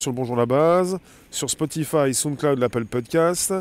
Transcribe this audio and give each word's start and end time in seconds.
sur 0.00 0.12
le 0.12 0.16
Bonjour 0.16 0.36
la 0.36 0.46
base, 0.46 1.00
sur 1.32 1.50
Spotify, 1.50 2.14
SoundCloud, 2.14 2.60
l'Apple 2.60 2.84
Podcast. 2.84 3.52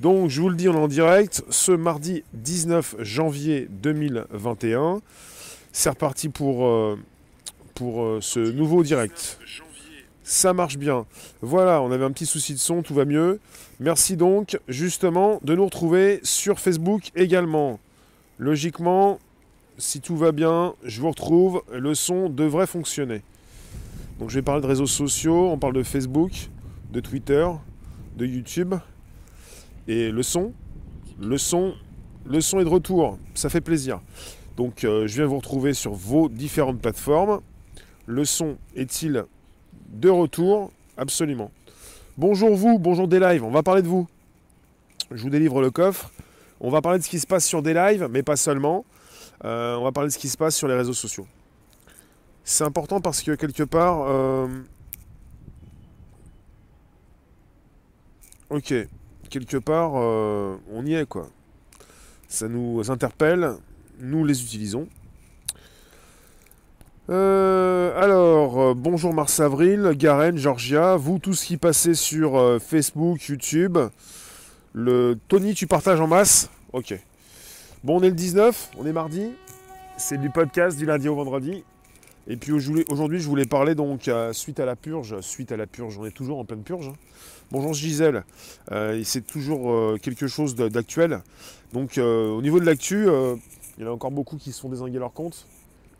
Donc 0.00 0.30
je 0.30 0.40
vous 0.40 0.48
le 0.48 0.56
dis, 0.56 0.66
on 0.66 0.72
est 0.72 0.78
en 0.78 0.88
direct 0.88 1.44
ce 1.50 1.72
mardi 1.72 2.24
19 2.32 2.94
janvier 3.00 3.68
2021. 3.70 5.02
C'est 5.72 5.90
reparti 5.90 6.30
pour, 6.30 6.64
euh, 6.64 6.98
pour 7.74 8.02
euh, 8.02 8.18
ce 8.22 8.40
nouveau 8.40 8.82
direct. 8.82 9.38
Ça 10.22 10.54
marche 10.54 10.78
bien. 10.78 11.04
Voilà, 11.42 11.82
on 11.82 11.92
avait 11.92 12.06
un 12.06 12.12
petit 12.12 12.24
souci 12.24 12.54
de 12.54 12.58
son, 12.58 12.80
tout 12.80 12.94
va 12.94 13.04
mieux. 13.04 13.38
Merci 13.78 14.16
donc 14.16 14.58
justement 14.68 15.38
de 15.44 15.54
nous 15.54 15.66
retrouver 15.66 16.18
sur 16.22 16.60
Facebook 16.60 17.10
également. 17.14 17.78
Logiquement, 18.38 19.18
si 19.76 20.00
tout 20.00 20.16
va 20.16 20.32
bien, 20.32 20.72
je 20.82 21.02
vous 21.02 21.10
retrouve, 21.10 21.62
le 21.70 21.94
son 21.94 22.30
devrait 22.30 22.66
fonctionner. 22.66 23.20
Donc 24.18 24.30
je 24.30 24.36
vais 24.36 24.42
parler 24.42 24.62
de 24.62 24.66
réseaux 24.66 24.86
sociaux, 24.86 25.50
on 25.50 25.58
parle 25.58 25.74
de 25.74 25.82
Facebook, 25.82 26.50
de 26.92 27.00
Twitter, 27.00 27.46
de 28.16 28.26
YouTube. 28.26 28.74
Et 29.88 30.10
le 30.10 30.22
son, 30.22 30.52
le 31.20 31.36
son, 31.36 31.74
le 32.24 32.40
son 32.40 32.60
est 32.60 32.64
de 32.64 32.68
retour, 32.68 33.18
ça 33.34 33.48
fait 33.48 33.60
plaisir. 33.60 34.00
Donc 34.56 34.84
euh, 34.84 35.06
je 35.06 35.14
viens 35.16 35.26
vous 35.26 35.36
retrouver 35.36 35.74
sur 35.74 35.92
vos 35.92 36.28
différentes 36.28 36.80
plateformes. 36.80 37.40
Le 38.06 38.24
son 38.24 38.56
est-il 38.76 39.24
de 39.88 40.08
retour? 40.08 40.70
Absolument. 40.96 41.50
Bonjour 42.16 42.54
vous, 42.54 42.78
bonjour 42.78 43.08
des 43.08 43.18
lives, 43.18 43.42
on 43.42 43.50
va 43.50 43.64
parler 43.64 43.82
de 43.82 43.88
vous. 43.88 44.06
Je 45.10 45.22
vous 45.22 45.30
délivre 45.30 45.60
le 45.60 45.70
coffre. 45.70 46.10
On 46.60 46.70
va 46.70 46.80
parler 46.80 46.98
de 46.98 47.04
ce 47.04 47.08
qui 47.08 47.18
se 47.18 47.26
passe 47.26 47.44
sur 47.44 47.62
des 47.62 47.74
lives, 47.74 48.08
mais 48.10 48.22
pas 48.22 48.36
seulement. 48.36 48.84
Euh, 49.44 49.76
on 49.76 49.84
va 49.84 49.92
parler 49.92 50.08
de 50.08 50.12
ce 50.14 50.18
qui 50.18 50.28
se 50.28 50.36
passe 50.36 50.56
sur 50.56 50.68
les 50.68 50.74
réseaux 50.74 50.94
sociaux. 50.94 51.26
C'est 52.44 52.64
important 52.64 53.00
parce 53.00 53.22
que 53.22 53.32
quelque 53.34 53.62
part... 53.62 54.02
euh, 54.06 54.48
Ok, 58.50 58.72
quelque 59.30 59.56
part, 59.56 59.92
euh, 59.96 60.56
on 60.70 60.84
y 60.86 60.94
est 60.94 61.08
quoi. 61.08 61.28
Ça 62.28 62.46
nous 62.46 62.88
interpelle, 62.90 63.54
nous 63.98 64.24
les 64.24 64.42
utilisons. 64.42 64.86
Euh, 67.10 67.98
alors, 68.00 68.74
bonjour 68.74 69.12
Mars 69.12 69.40
Avril, 69.40 69.92
Garen, 69.96 70.36
Georgia, 70.36 70.96
vous 70.96 71.18
tous 71.18 71.42
qui 71.42 71.56
passez 71.56 71.94
sur 71.94 72.60
Facebook, 72.62 73.26
YouTube. 73.28 73.78
Le 74.74 75.18
Tony, 75.28 75.54
tu 75.54 75.66
partages 75.66 76.00
en 76.00 76.06
masse? 76.06 76.50
Ok. 76.72 76.94
Bon, 77.82 77.98
on 77.98 78.02
est 78.02 78.10
le 78.10 78.14
19, 78.14 78.70
on 78.78 78.86
est 78.86 78.92
mardi. 78.92 79.32
C'est 79.96 80.18
du 80.18 80.30
podcast 80.30 80.76
du 80.78 80.86
lundi 80.86 81.08
au 81.08 81.14
vendredi. 81.16 81.64
Et 82.26 82.36
puis 82.36 82.52
aujourd'hui, 82.52 83.20
je 83.20 83.28
voulais 83.28 83.44
parler 83.44 83.74
donc 83.74 84.08
euh, 84.08 84.32
suite 84.32 84.58
à 84.58 84.64
la 84.64 84.76
purge, 84.76 85.20
suite 85.20 85.52
à 85.52 85.58
la 85.58 85.66
purge, 85.66 85.98
on 85.98 86.06
est 86.06 86.10
toujours 86.10 86.38
en 86.38 86.44
pleine 86.46 86.62
purge. 86.62 86.88
hein. 86.88 86.94
Bonjour 87.50 87.74
Gisèle, 87.74 88.24
Euh, 88.72 89.02
c'est 89.04 89.26
toujours 89.26 89.70
euh, 89.70 89.98
quelque 90.00 90.26
chose 90.26 90.54
d'actuel. 90.54 91.20
Donc 91.74 91.98
au 91.98 92.40
niveau 92.40 92.60
de 92.60 92.64
l'actu, 92.64 93.06
il 93.76 93.82
y 93.82 93.86
en 93.86 93.90
a 93.90 93.92
encore 93.92 94.10
beaucoup 94.10 94.36
qui 94.38 94.52
se 94.52 94.60
font 94.60 94.70
désinguer 94.70 94.98
leurs 94.98 95.12
comptes. 95.12 95.46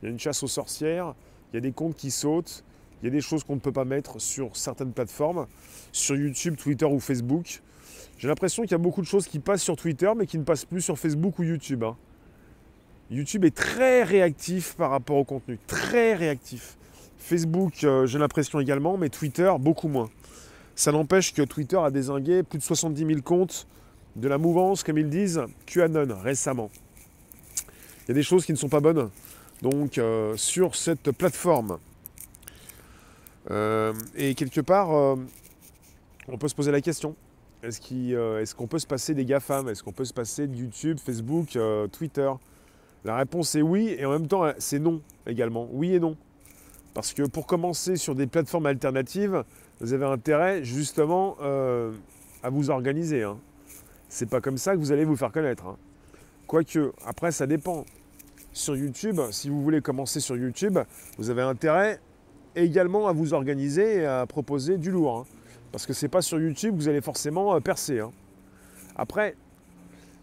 Il 0.01 0.07
y 0.07 0.09
a 0.09 0.11
une 0.11 0.19
chasse 0.19 0.43
aux 0.43 0.49
sorcières, 0.49 1.15
il 1.53 1.57
y 1.57 1.59
a 1.59 1.61
des 1.61 1.73
comptes 1.73 1.97
qui 1.97 2.11
sautent, 2.11 2.65
il 3.03 3.07
y 3.07 3.09
a 3.09 3.11
des 3.11 3.21
choses 3.21 3.45
qu'on 3.45 3.57
ne 3.57 3.61
peut 3.61 3.73
pas 3.73 3.85
mettre 3.85 4.19
sur 4.19 4.57
certaines 4.57 4.93
plateformes, 4.93 5.47
sur 5.93 6.17
YouTube, 6.17 6.57
Twitter 6.57 6.87
ou 6.87 7.01
Facebook. 7.01 7.61
J'ai 8.17 8.29
l'impression 8.29 8.63
qu'il 8.63 8.73
y 8.73 8.77
a 8.77 8.79
beaucoup 8.79 9.03
de 9.03 9.07
choses 9.07 9.27
qui 9.27 9.41
passent 9.41 9.63
sur 9.63 9.77
Twitter 9.77 10.11
mais 10.17 10.27
qui 10.27 10.39
ne 10.39 10.45
passent 10.45 10.65
plus 10.65 10.81
sur 10.81 10.99
Facebook 10.99 11.39
ou 11.39 11.43
YouTube. 11.43 11.85
hein. 11.85 11.97
YouTube 13.11 13.45
est 13.45 13.55
très 13.55 14.03
réactif 14.03 14.75
par 14.77 14.91
rapport 14.91 15.17
au 15.17 15.25
contenu, 15.25 15.59
très 15.67 16.15
réactif. 16.15 16.77
Facebook, 17.19 17.85
euh, 17.85 18.07
j'ai 18.07 18.19
l'impression 18.19 18.61
également, 18.61 18.97
mais 18.97 19.09
Twitter, 19.09 19.51
beaucoup 19.59 19.89
moins. 19.89 20.11
Ça 20.75 20.91
n'empêche 20.91 21.33
que 21.33 21.43
Twitter 21.43 21.79
a 21.79 21.91
désingué 21.91 22.43
plus 22.43 22.59
de 22.59 22.63
70 22.63 23.07
000 23.07 23.21
comptes 23.23 23.67
de 24.17 24.29
la 24.29 24.39
mouvance, 24.39 24.83
comme 24.83 24.99
ils 24.99 25.09
disent, 25.09 25.43
QAnon 25.67 26.19
récemment. 26.23 26.71
Il 28.03 28.09
y 28.09 28.11
a 28.13 28.15
des 28.15 28.23
choses 28.23 28.45
qui 28.45 28.53
ne 28.53 28.57
sont 28.57 28.69
pas 28.69 28.81
bonnes 28.81 29.11
donc 29.63 29.97
euh, 29.97 30.37
sur 30.37 30.75
cette 30.75 31.11
plateforme. 31.13 31.79
Euh, 33.51 33.93
et 34.15 34.35
quelque 34.35 34.61
part, 34.61 34.91
on 34.91 36.39
peut 36.39 36.49
se 36.49 36.55
poser 36.55 36.73
la 36.73 36.81
question. 36.81 37.15
Est-ce 37.63 38.55
qu'on 38.55 38.67
peut 38.67 38.79
se 38.79 38.87
passer 38.87 39.15
des 39.15 39.25
GAFAM? 39.25 39.69
Est-ce 39.69 39.83
qu'on 39.83 39.93
peut 39.93 40.05
se 40.05 40.13
passer 40.13 40.47
de 40.47 40.55
YouTube, 40.55 40.99
Facebook, 40.99 41.57
Twitter? 41.93 42.31
La 43.05 43.17
réponse 43.17 43.55
est 43.55 43.63
oui, 43.63 43.95
et 43.99 44.05
en 44.07 44.11
même 44.11 44.27
temps, 44.27 44.51
c'est 44.59 44.79
non 44.79 45.01
également. 45.27 45.69
Oui 45.73 45.95
et 45.95 46.01
non. 46.01 46.17
Parce 46.95 47.13
que 47.13 47.23
pour 47.23 47.47
commencer 47.47 47.97
sur 47.97 48.15
des 48.15 48.27
plateformes 48.27 48.67
alternatives, 48.67 49.45
vous 49.81 49.93
avez 49.93 50.07
intérêt 50.07 50.65
justement 50.65 51.37
euh, 51.43 51.93
à 52.43 52.51
vous 52.51 52.71
organiser. 52.71 53.25
Hein. 53.25 53.37
C'est 54.09 54.29
pas 54.31 54.41
comme 54.41 54.57
ça 54.59 54.73
que 54.75 54.79
vous 54.79 54.93
allez 54.93 55.05
vous 55.05 55.17
faire 55.17 55.33
connaître. 55.33 55.67
hein. 55.67 55.77
Quoique, 56.47 56.93
après, 57.07 57.33
ça 57.33 57.47
dépend. 57.47 57.85
Sur 58.53 58.77
YouTube, 58.77 59.21
si 59.33 59.49
vous 59.49 59.61
voulez 59.63 59.81
commencer 59.81 60.21
sur 60.21 60.37
YouTube, 60.37 60.79
vous 61.19 61.29
avez 61.29 61.43
intérêt 61.43 61.99
également 62.55 63.09
à 63.09 63.13
vous 63.13 63.35
organiser 63.35 63.97
et 63.97 64.07
à 64.07 64.25
proposer 64.27 64.79
du 64.79 64.93
lourd. 64.93 65.19
hein. 65.19 65.25
Parce 65.73 65.87
que 65.87 65.93
c'est 65.93 66.09
pas 66.09 66.23
sur 66.23 66.39
YouTube 66.41 66.75
que 66.77 66.81
vous 66.81 66.89
allez 66.89 67.01
forcément 67.01 67.57
euh, 67.57 67.59
percer. 67.61 67.99
hein. 67.99 68.13
Après, 68.95 69.35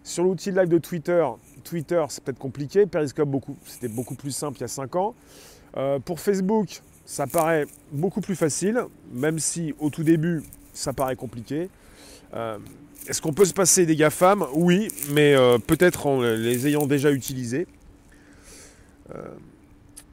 sur 0.03 0.23
l'outil 0.23 0.51
live 0.51 0.69
de 0.69 0.77
Twitter, 0.77 1.27
Twitter 1.61 2.03
c'est 2.09 2.23
peut-être 2.23 2.39
compliqué, 2.39 2.85
Periscope 2.85 3.29
beaucoup, 3.29 3.57
c'était 3.65 3.87
beaucoup 3.87 4.15
plus 4.15 4.31
simple 4.31 4.57
il 4.57 4.61
y 4.61 4.65
a 4.65 4.67
5 4.67 4.95
ans. 4.95 5.15
Euh, 5.77 5.99
pour 5.99 6.19
Facebook, 6.19 6.81
ça 7.05 7.27
paraît 7.27 7.65
beaucoup 7.91 8.21
plus 8.21 8.35
facile, 8.35 8.83
même 9.11 9.39
si 9.39 9.73
au 9.79 9.89
tout 9.89 10.03
début, 10.03 10.43
ça 10.73 10.93
paraît 10.93 11.15
compliqué. 11.15 11.69
Euh, 12.33 12.57
Est-ce 13.07 13.21
qu'on 13.21 13.33
peut 13.33 13.45
se 13.45 13.53
passer 13.53 13.85
des 13.85 13.95
GAFAM? 13.95 14.45
Oui, 14.53 14.89
mais 15.11 15.33
euh, 15.33 15.57
peut-être 15.57 16.07
en 16.07 16.21
les 16.21 16.67
ayant 16.67 16.87
déjà 16.87 17.11
utilisés. 17.11 17.67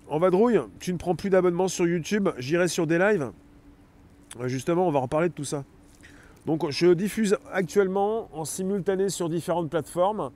En 0.08 0.18
vadrouille, 0.18 0.58
tu 0.80 0.92
ne 0.92 0.98
prends 0.98 1.14
plus 1.14 1.30
d'abonnement 1.30 1.68
sur 1.68 1.86
YouTube, 1.86 2.30
j'irai 2.38 2.66
sur 2.66 2.88
des 2.88 2.98
lives? 2.98 3.30
Justement, 4.46 4.88
on 4.88 4.90
va 4.90 4.98
reparler 4.98 5.28
de 5.28 5.34
tout 5.34 5.44
ça. 5.44 5.64
Donc, 6.46 6.68
je 6.70 6.86
diffuse 6.88 7.36
actuellement 7.52 8.28
en 8.32 8.44
simultané 8.44 9.08
sur 9.08 9.28
différentes 9.28 9.70
plateformes. 9.70 10.30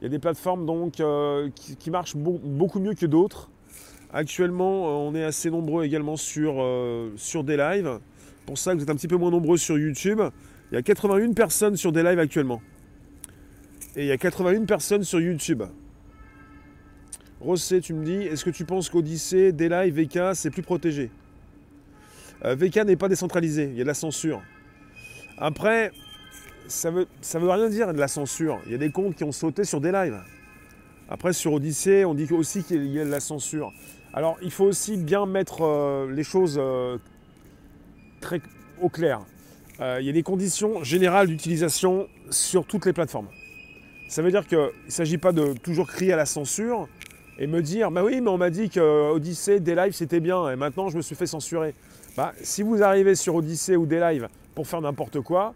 Il 0.00 0.04
y 0.04 0.06
a 0.06 0.08
des 0.10 0.18
plateformes 0.18 0.66
donc 0.66 1.00
euh, 1.00 1.48
qui, 1.54 1.90
marchent 1.90 2.16
beau- 2.16 2.40
beaucoup 2.42 2.80
mieux 2.80 2.94
que 2.94 3.06
d'autres. 3.06 3.50
Actuellement, 4.12 4.86
euh, 4.86 5.10
on 5.10 5.14
est 5.14 5.24
assez 5.24 5.50
nombreux 5.50 5.84
également 5.84 6.16
sur, 6.16 6.56
euh, 6.58 7.10
sur 7.16 7.42
des 7.44 7.56
lives. 7.56 7.98
Pour 8.46 8.58
ça, 8.58 8.74
vous 8.74 8.82
êtes 8.82 8.90
un 8.90 8.96
petit 8.96 9.08
peu 9.08 9.16
moins 9.16 9.30
nombreux 9.30 9.56
sur 9.56 9.78
YouTube. 9.78 10.20
Il 10.70 10.74
y 10.74 10.78
a 10.78 10.82
81 10.82 11.32
personnes 11.32 11.76
sur 11.76 11.92
des 11.92 12.02
lives 12.02 12.18
actuellement. 12.18 12.60
Et 13.96 14.02
il 14.02 14.06
y 14.06 14.12
a 14.12 14.16
81 14.18 14.64
personnes 14.64 15.04
sur 15.04 15.20
YouTube. 15.20 15.62
Rossé, 17.40 17.80
tu 17.80 17.94
me 17.94 18.04
dis, 18.04 18.14
est-ce 18.22 18.44
que 18.44 18.50
tu 18.50 18.64
penses 18.64 18.88
qu'Odyssée, 18.88 19.52
des 19.52 19.68
lives, 19.68 20.00
VK, 20.00 20.34
c'est 20.34 20.50
plus 20.50 20.62
protégé? 20.62 21.10
Euh, 22.44 22.54
VK 22.54 22.84
n'est 22.84 22.96
pas 22.96 23.08
décentralisé, 23.08 23.64
il 23.64 23.76
y 23.76 23.80
a 23.80 23.84
de 23.84 23.88
la 23.88 23.94
censure. 23.94 24.42
Après, 25.38 25.92
ça 26.68 26.90
veut, 26.90 27.06
ça 27.20 27.38
veut 27.38 27.48
rien 27.48 27.68
dire 27.68 27.92
de 27.92 27.98
la 27.98 28.08
censure. 28.08 28.60
Il 28.66 28.72
y 28.72 28.74
a 28.74 28.78
des 28.78 28.90
comptes 28.90 29.14
qui 29.14 29.24
ont 29.24 29.32
sauté 29.32 29.64
sur 29.64 29.80
des 29.80 29.92
lives. 29.92 30.20
Après, 31.08 31.32
sur 31.32 31.52
Odyssée, 31.52 32.04
on 32.04 32.14
dit 32.14 32.26
aussi 32.32 32.64
qu'il 32.64 32.86
y 32.86 33.00
a 33.00 33.04
de 33.04 33.10
la 33.10 33.20
censure. 33.20 33.72
Alors, 34.12 34.36
il 34.42 34.50
faut 34.50 34.64
aussi 34.64 34.96
bien 34.96 35.26
mettre 35.26 35.62
euh, 35.62 36.10
les 36.10 36.24
choses 36.24 36.56
euh, 36.58 36.98
très 38.20 38.40
au 38.80 38.88
clair. 38.88 39.20
Euh, 39.80 39.98
il 40.00 40.06
y 40.06 40.08
a 40.08 40.12
des 40.12 40.22
conditions 40.22 40.82
générales 40.82 41.26
d'utilisation 41.26 42.08
sur 42.30 42.64
toutes 42.64 42.86
les 42.86 42.92
plateformes. 42.92 43.28
Ça 44.08 44.22
veut 44.22 44.30
dire 44.30 44.46
qu'il 44.46 44.58
ne 44.58 44.90
s'agit 44.90 45.18
pas 45.18 45.32
de 45.32 45.52
toujours 45.54 45.88
crier 45.88 46.12
à 46.12 46.16
la 46.16 46.26
censure 46.26 46.88
et 47.38 47.46
me 47.46 47.60
dire 47.60 47.90
Bah 47.90 48.04
oui, 48.04 48.20
mais 48.20 48.30
on 48.30 48.38
m'a 48.38 48.50
dit 48.50 48.70
que 48.70 49.10
Odyssée, 49.10 49.60
des 49.60 49.74
lives, 49.74 49.92
c'était 49.92 50.20
bien, 50.20 50.48
et 50.50 50.56
maintenant 50.56 50.88
je 50.88 50.96
me 50.96 51.02
suis 51.02 51.16
fait 51.16 51.26
censurer. 51.26 51.74
Bah, 52.16 52.32
si 52.40 52.62
vous 52.62 52.82
arrivez 52.82 53.16
sur 53.16 53.34
Odyssée 53.34 53.76
ou 53.76 53.86
des 53.86 53.98
lives 53.98 54.28
pour 54.54 54.68
faire 54.68 54.80
n'importe 54.80 55.20
quoi, 55.20 55.54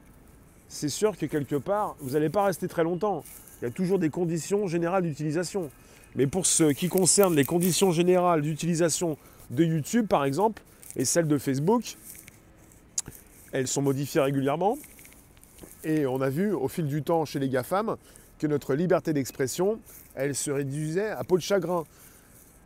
c'est 0.68 0.88
sûr 0.88 1.16
que 1.16 1.26
quelque 1.26 1.56
part, 1.56 1.96
vous 2.00 2.10
n'allez 2.10 2.28
pas 2.28 2.44
rester 2.44 2.68
très 2.68 2.84
longtemps. 2.84 3.24
Il 3.60 3.64
y 3.64 3.68
a 3.68 3.70
toujours 3.70 3.98
des 3.98 4.10
conditions 4.10 4.66
générales 4.66 5.02
d'utilisation. 5.02 5.70
Mais 6.14 6.26
pour 6.26 6.46
ce 6.46 6.72
qui 6.72 6.88
concerne 6.88 7.34
les 7.34 7.44
conditions 7.44 7.90
générales 7.90 8.42
d'utilisation 8.42 9.16
de 9.50 9.64
YouTube, 9.64 10.06
par 10.06 10.24
exemple, 10.24 10.62
et 10.96 11.04
celles 11.04 11.26
de 11.26 11.38
Facebook, 11.38 11.96
elles 13.52 13.66
sont 13.66 13.82
modifiées 13.82 14.20
régulièrement. 14.20 14.78
Et 15.84 16.06
on 16.06 16.20
a 16.20 16.28
vu 16.28 16.52
au 16.52 16.68
fil 16.68 16.86
du 16.86 17.02
temps 17.02 17.24
chez 17.24 17.38
les 17.38 17.48
GAFAM 17.48 17.96
que 18.38 18.46
notre 18.46 18.74
liberté 18.74 19.12
d'expression, 19.12 19.80
elle 20.14 20.34
se 20.34 20.50
réduisait 20.50 21.10
à 21.10 21.24
peau 21.24 21.36
de 21.36 21.42
chagrin. 21.42 21.84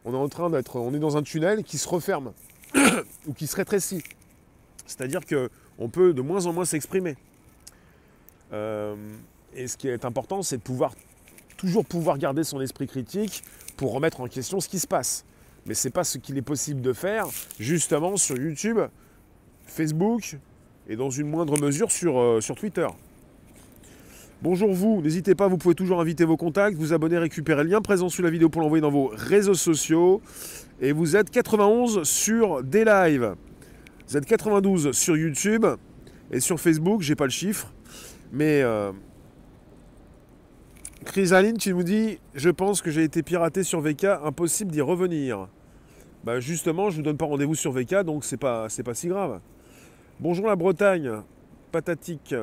On 0.04 0.12
est 0.12 0.16
en 0.16 0.28
train 0.28 0.50
d'être, 0.50 0.76
on 0.76 0.90
dans 0.90 1.16
un 1.16 1.22
tunnel 1.22 1.62
qui 1.62 1.78
se 1.78 1.88
referme 1.88 2.32
ou 3.26 3.32
qui 3.32 3.46
se 3.46 3.56
rétrécit. 3.56 4.02
C'est-à-dire 4.86 5.20
qu'on 5.24 5.88
peut 5.88 6.12
de 6.12 6.20
moins 6.20 6.46
en 6.46 6.52
moins 6.52 6.64
s'exprimer. 6.64 7.16
Euh, 8.52 8.94
et 9.54 9.66
ce 9.66 9.76
qui 9.76 9.88
est 9.88 10.04
important, 10.04 10.42
c'est 10.42 10.58
de 10.58 10.62
pouvoir 10.62 10.94
toujours 11.56 11.84
pouvoir 11.84 12.18
garder 12.18 12.42
son 12.42 12.60
esprit 12.60 12.88
critique 12.88 13.44
pour 13.76 13.92
remettre 13.92 14.20
en 14.20 14.26
question 14.26 14.60
ce 14.60 14.68
qui 14.68 14.78
se 14.78 14.86
passe. 14.86 15.24
Mais 15.64 15.74
ce 15.74 15.86
n'est 15.86 15.92
pas 15.92 16.02
ce 16.02 16.18
qu'il 16.18 16.36
est 16.36 16.42
possible 16.42 16.80
de 16.80 16.92
faire, 16.92 17.26
justement, 17.60 18.16
sur 18.16 18.36
YouTube, 18.36 18.78
Facebook 19.64 20.38
et 20.88 20.96
dans 20.96 21.10
une 21.10 21.28
moindre 21.28 21.60
mesure 21.60 21.92
sur, 21.92 22.18
euh, 22.18 22.40
sur 22.40 22.56
Twitter. 22.56 22.88
Bonjour 24.42 24.72
vous, 24.72 25.00
n'hésitez 25.02 25.36
pas, 25.36 25.46
vous 25.46 25.56
pouvez 25.56 25.76
toujours 25.76 26.00
inviter 26.00 26.24
vos 26.24 26.36
contacts, 26.36 26.76
vous 26.76 26.92
abonner, 26.92 27.16
récupérer 27.16 27.62
le 27.62 27.70
lien 27.70 27.80
présent 27.80 28.08
sous 28.08 28.22
la 28.22 28.30
vidéo 28.30 28.48
pour 28.48 28.60
l'envoyer 28.60 28.82
dans 28.82 28.90
vos 28.90 29.12
réseaux 29.14 29.54
sociaux. 29.54 30.20
Et 30.80 30.90
vous 30.90 31.14
êtes 31.14 31.30
91 31.30 32.02
sur 32.02 32.64
des 32.64 32.84
lives. 32.84 33.36
Vous 34.08 34.16
êtes 34.16 34.26
92 34.26 34.90
sur 34.90 35.16
YouTube 35.16 35.64
et 36.32 36.40
sur 36.40 36.58
Facebook, 36.58 37.02
j'ai 37.02 37.14
pas 37.14 37.26
le 37.26 37.30
chiffre. 37.30 37.72
Mais 38.32 38.62
euh, 38.62 38.92
Chrysaline, 41.04 41.58
tu 41.58 41.74
nous 41.74 41.82
dis 41.82 42.18
Je 42.34 42.50
pense 42.50 42.82
que 42.82 42.90
j'ai 42.90 43.04
été 43.04 43.22
piraté 43.22 43.62
sur 43.62 43.80
VK, 43.80 44.04
impossible 44.24 44.72
d'y 44.72 44.80
revenir. 44.80 45.48
Bah 46.24 46.40
justement, 46.40 46.88
je 46.88 46.96
ne 46.96 46.96
vous 46.98 47.02
donne 47.04 47.16
pas 47.16 47.26
rendez-vous 47.26 47.54
sur 47.54 47.72
VK, 47.72 48.02
donc 48.04 48.24
c'est 48.24 48.36
pas, 48.36 48.68
c'est 48.68 48.82
pas 48.82 48.94
si 48.94 49.08
grave. 49.08 49.40
Bonjour 50.18 50.46
la 50.46 50.56
Bretagne, 50.56 51.10
patatique. 51.72 52.34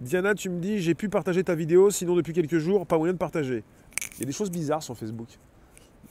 Diana, 0.00 0.34
tu 0.34 0.50
me 0.50 0.60
dis, 0.60 0.78
j'ai 0.80 0.94
pu 0.94 1.08
partager 1.08 1.42
ta 1.42 1.54
vidéo, 1.54 1.90
sinon 1.90 2.16
depuis 2.16 2.32
quelques 2.32 2.58
jours, 2.58 2.86
pas 2.86 2.98
moyen 2.98 3.14
de 3.14 3.18
partager. 3.18 3.62
Il 4.14 4.20
y 4.20 4.22
a 4.24 4.26
des 4.26 4.32
choses 4.32 4.50
bizarres 4.50 4.82
sur 4.82 4.96
Facebook. 4.96 5.28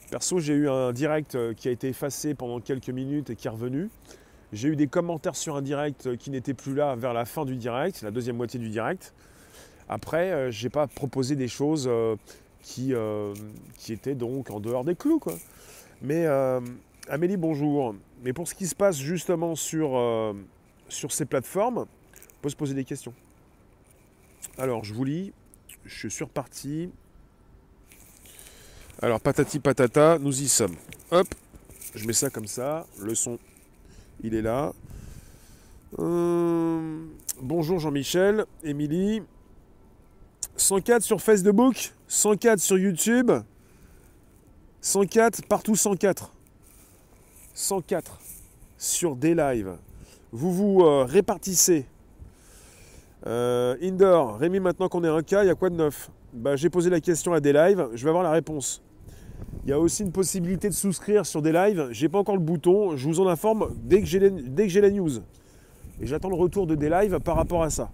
Perso, 0.09 0.39
j'ai 0.39 0.53
eu 0.53 0.69
un 0.69 0.91
direct 0.91 1.35
euh, 1.35 1.53
qui 1.53 1.67
a 1.67 1.71
été 1.71 1.89
effacé 1.89 2.33
pendant 2.33 2.59
quelques 2.59 2.89
minutes 2.89 3.31
et 3.31 3.35
qui 3.35 3.47
est 3.47 3.51
revenu. 3.51 3.89
J'ai 4.53 4.69
eu 4.69 4.75
des 4.75 4.87
commentaires 4.87 5.35
sur 5.35 5.55
un 5.55 5.61
direct 5.61 6.07
euh, 6.07 6.15
qui 6.15 6.29
n'étaient 6.29 6.53
plus 6.53 6.75
là 6.75 6.95
vers 6.95 7.13
la 7.13 7.25
fin 7.25 7.45
du 7.45 7.55
direct, 7.55 8.01
la 8.01 8.11
deuxième 8.11 8.37
moitié 8.37 8.59
du 8.59 8.69
direct. 8.69 9.13
Après, 9.89 10.31
euh, 10.31 10.51
je 10.51 10.63
n'ai 10.63 10.69
pas 10.69 10.87
proposé 10.87 11.35
des 11.35 11.47
choses 11.47 11.89
qui, 12.61 12.93
qui 13.77 13.93
étaient 13.93 14.15
donc 14.15 14.49
en 14.49 14.59
dehors 14.59 14.83
des 14.83 14.95
clous. 14.95 15.19
Quoi. 15.19 15.35
Mais 16.01 16.25
Amélie, 17.07 17.37
bonjour. 17.37 17.95
Mais 18.23 18.33
pour 18.33 18.47
ce 18.47 18.55
qui 18.55 18.65
se 18.65 18.73
passe 18.73 18.97
justement 18.97 19.55
sur, 19.55 20.35
sur 20.89 21.11
ces 21.11 21.25
plateformes, 21.25 21.79
on 21.79 22.41
peut 22.41 22.49
se 22.49 22.55
poser 22.55 22.73
des 22.73 22.85
questions. 22.85 23.13
Alors, 24.57 24.83
je 24.83 24.93
vous 24.93 25.03
lis. 25.03 25.33
Je 25.85 26.07
suis 26.07 26.23
reparti. 26.23 26.89
Alors, 29.01 29.19
patati 29.19 29.59
patata, 29.59 30.17
nous 30.17 30.41
y 30.41 30.47
sommes. 30.47 30.75
Hop, 31.11 31.27
je 31.93 32.07
mets 32.07 32.13
ça 32.13 32.29
comme 32.29 32.47
ça. 32.47 32.87
Le 32.99 33.13
son, 33.13 33.37
il 34.23 34.35
est 34.35 34.41
là. 34.41 34.73
Euh, 35.99 37.05
bonjour 37.41 37.79
Jean-Michel, 37.79 38.45
Émilie. 38.63 39.21
104 40.57 41.01
sur 41.01 41.21
Facebook, 41.21 41.93
104 42.07 42.59
sur 42.59 42.77
YouTube, 42.77 43.31
104 44.81 45.45
partout 45.47 45.75
104. 45.75 46.31
104 47.53 48.19
sur 48.77 49.15
des 49.15 49.35
lives. 49.35 49.75
Vous 50.31 50.51
vous 50.51 50.81
euh, 50.81 51.03
répartissez 51.03 51.85
euh, 53.27 53.75
indoor, 53.81 54.37
Rémi, 54.37 54.59
maintenant 54.59 54.87
qu'on 54.87 55.03
est 55.03 55.09
un 55.09 55.23
cas, 55.23 55.43
il 55.43 55.47
y 55.47 55.49
a 55.49 55.55
quoi 55.55 55.69
de 55.69 55.75
neuf? 55.75 56.11
Bah, 56.31 56.55
J'ai 56.55 56.69
posé 56.69 56.89
la 56.89 56.99
question 57.01 57.33
à 57.33 57.39
des 57.39 57.53
lives, 57.53 57.87
je 57.93 58.03
vais 58.03 58.09
avoir 58.09 58.23
la 58.23 58.31
réponse. 58.31 58.81
Il 59.65 59.71
y 59.71 59.73
a 59.73 59.79
aussi 59.79 60.03
une 60.03 60.11
possibilité 60.11 60.69
de 60.69 60.75
souscrire 60.75 61.25
sur 61.25 61.41
des 61.41 61.51
lives. 61.51 61.87
J'ai 61.89 62.07
pas 62.07 62.19
encore 62.19 62.35
le 62.35 62.41
bouton, 62.41 62.95
je 62.95 63.07
vous 63.07 63.19
en 63.19 63.27
informe 63.27 63.69
dès 63.83 63.99
que 63.99 64.05
j'ai 64.05 64.81
la 64.81 64.91
news. 64.91 65.09
Et 65.99 66.05
j'attends 66.05 66.29
le 66.29 66.35
retour 66.35 66.67
de 66.67 66.75
des 66.75 66.89
lives 66.89 67.19
par 67.19 67.35
rapport 67.35 67.63
à 67.63 67.71
ça, 67.71 67.89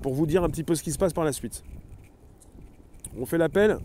pour 0.00 0.14
vous 0.14 0.24
dire 0.24 0.44
un 0.44 0.48
petit 0.48 0.64
peu 0.64 0.74
ce 0.74 0.82
qui 0.82 0.92
se 0.92 0.98
passe 0.98 1.12
par 1.12 1.24
la 1.24 1.32
suite. 1.32 1.62
On 3.18 3.26
fait 3.26 3.36
l'appel? 3.36 3.76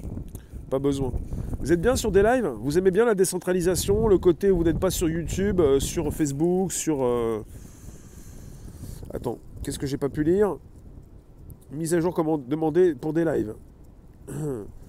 Pas 0.70 0.80
besoin. 0.80 1.12
Vous 1.60 1.74
êtes 1.74 1.82
bien 1.82 1.98
sur 1.98 2.12
des 2.12 2.24
lives? 2.24 2.48
Vous 2.60 2.78
aimez 2.78 2.92
bien 2.92 3.06
la 3.06 3.16
décentralisation, 3.16 4.08
le 4.08 4.18
côté 4.18 4.50
où 4.50 4.58
vous 4.58 4.64
n'êtes 4.64 4.80
pas 4.80 4.92
sur 4.92 5.10
YouTube, 5.10 5.60
euh, 5.60 5.80
sur 5.80 6.14
Facebook, 6.14 6.72
sur... 6.72 7.04
Euh, 7.04 7.44
attends, 9.14 9.40
qu'est-ce 9.62 9.80
que 9.80 9.88
j'ai 9.88 9.98
pas 9.98 10.10
pu 10.10 10.24
lire? 10.24 10.58
Mise 11.72 11.94
à 11.96 12.00
jour 12.00 12.14
comment 12.14 12.38
demander 12.38 12.96
pour 12.96 13.12
des 13.12 13.26
lives. 13.26 13.56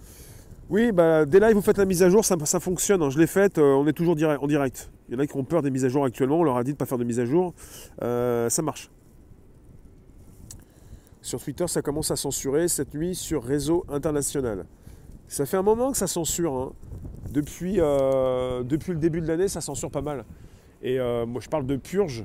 Oui, 0.68 0.90
bah, 0.90 1.24
des 1.24 1.38
lives, 1.38 1.54
vous 1.54 1.62
faites 1.62 1.78
la 1.78 1.84
mise 1.84 2.02
à 2.02 2.10
jour, 2.10 2.24
ça, 2.24 2.36
ça 2.44 2.58
fonctionne. 2.58 3.00
Hein. 3.00 3.10
Je 3.10 3.18
l'ai 3.18 3.28
faite, 3.28 3.58
euh, 3.58 3.74
on 3.74 3.86
est 3.86 3.92
toujours 3.92 4.14
en 4.14 4.46
direct. 4.48 4.90
Il 5.08 5.14
y 5.14 5.16
en 5.16 5.20
a 5.20 5.26
qui 5.26 5.36
ont 5.36 5.44
peur 5.44 5.62
des 5.62 5.70
mises 5.70 5.84
à 5.84 5.88
jour 5.88 6.04
actuellement, 6.04 6.40
on 6.40 6.42
leur 6.42 6.56
a 6.56 6.64
dit 6.64 6.72
de 6.72 6.74
ne 6.74 6.78
pas 6.78 6.86
faire 6.86 6.98
de 6.98 7.04
mise 7.04 7.20
à 7.20 7.24
jour. 7.24 7.54
Euh, 8.02 8.50
ça 8.50 8.62
marche. 8.62 8.90
Sur 11.22 11.40
Twitter, 11.40 11.68
ça 11.68 11.82
commence 11.82 12.10
à 12.10 12.16
censurer 12.16 12.66
cette 12.66 12.94
nuit 12.94 13.14
sur 13.14 13.44
réseau 13.44 13.84
international. 13.88 14.66
Ça 15.28 15.46
fait 15.46 15.56
un 15.56 15.62
moment 15.62 15.92
que 15.92 15.98
ça 15.98 16.08
censure. 16.08 16.52
Hein. 16.52 16.72
Depuis, 17.30 17.76
euh, 17.78 18.64
depuis 18.64 18.92
le 18.92 18.98
début 18.98 19.20
de 19.20 19.28
l'année, 19.28 19.46
ça 19.46 19.60
censure 19.60 19.90
pas 19.90 20.02
mal. 20.02 20.24
Et 20.82 20.98
moi, 20.98 21.40
je 21.40 21.48
parle 21.48 21.66
de 21.66 21.76
purge 21.76 22.24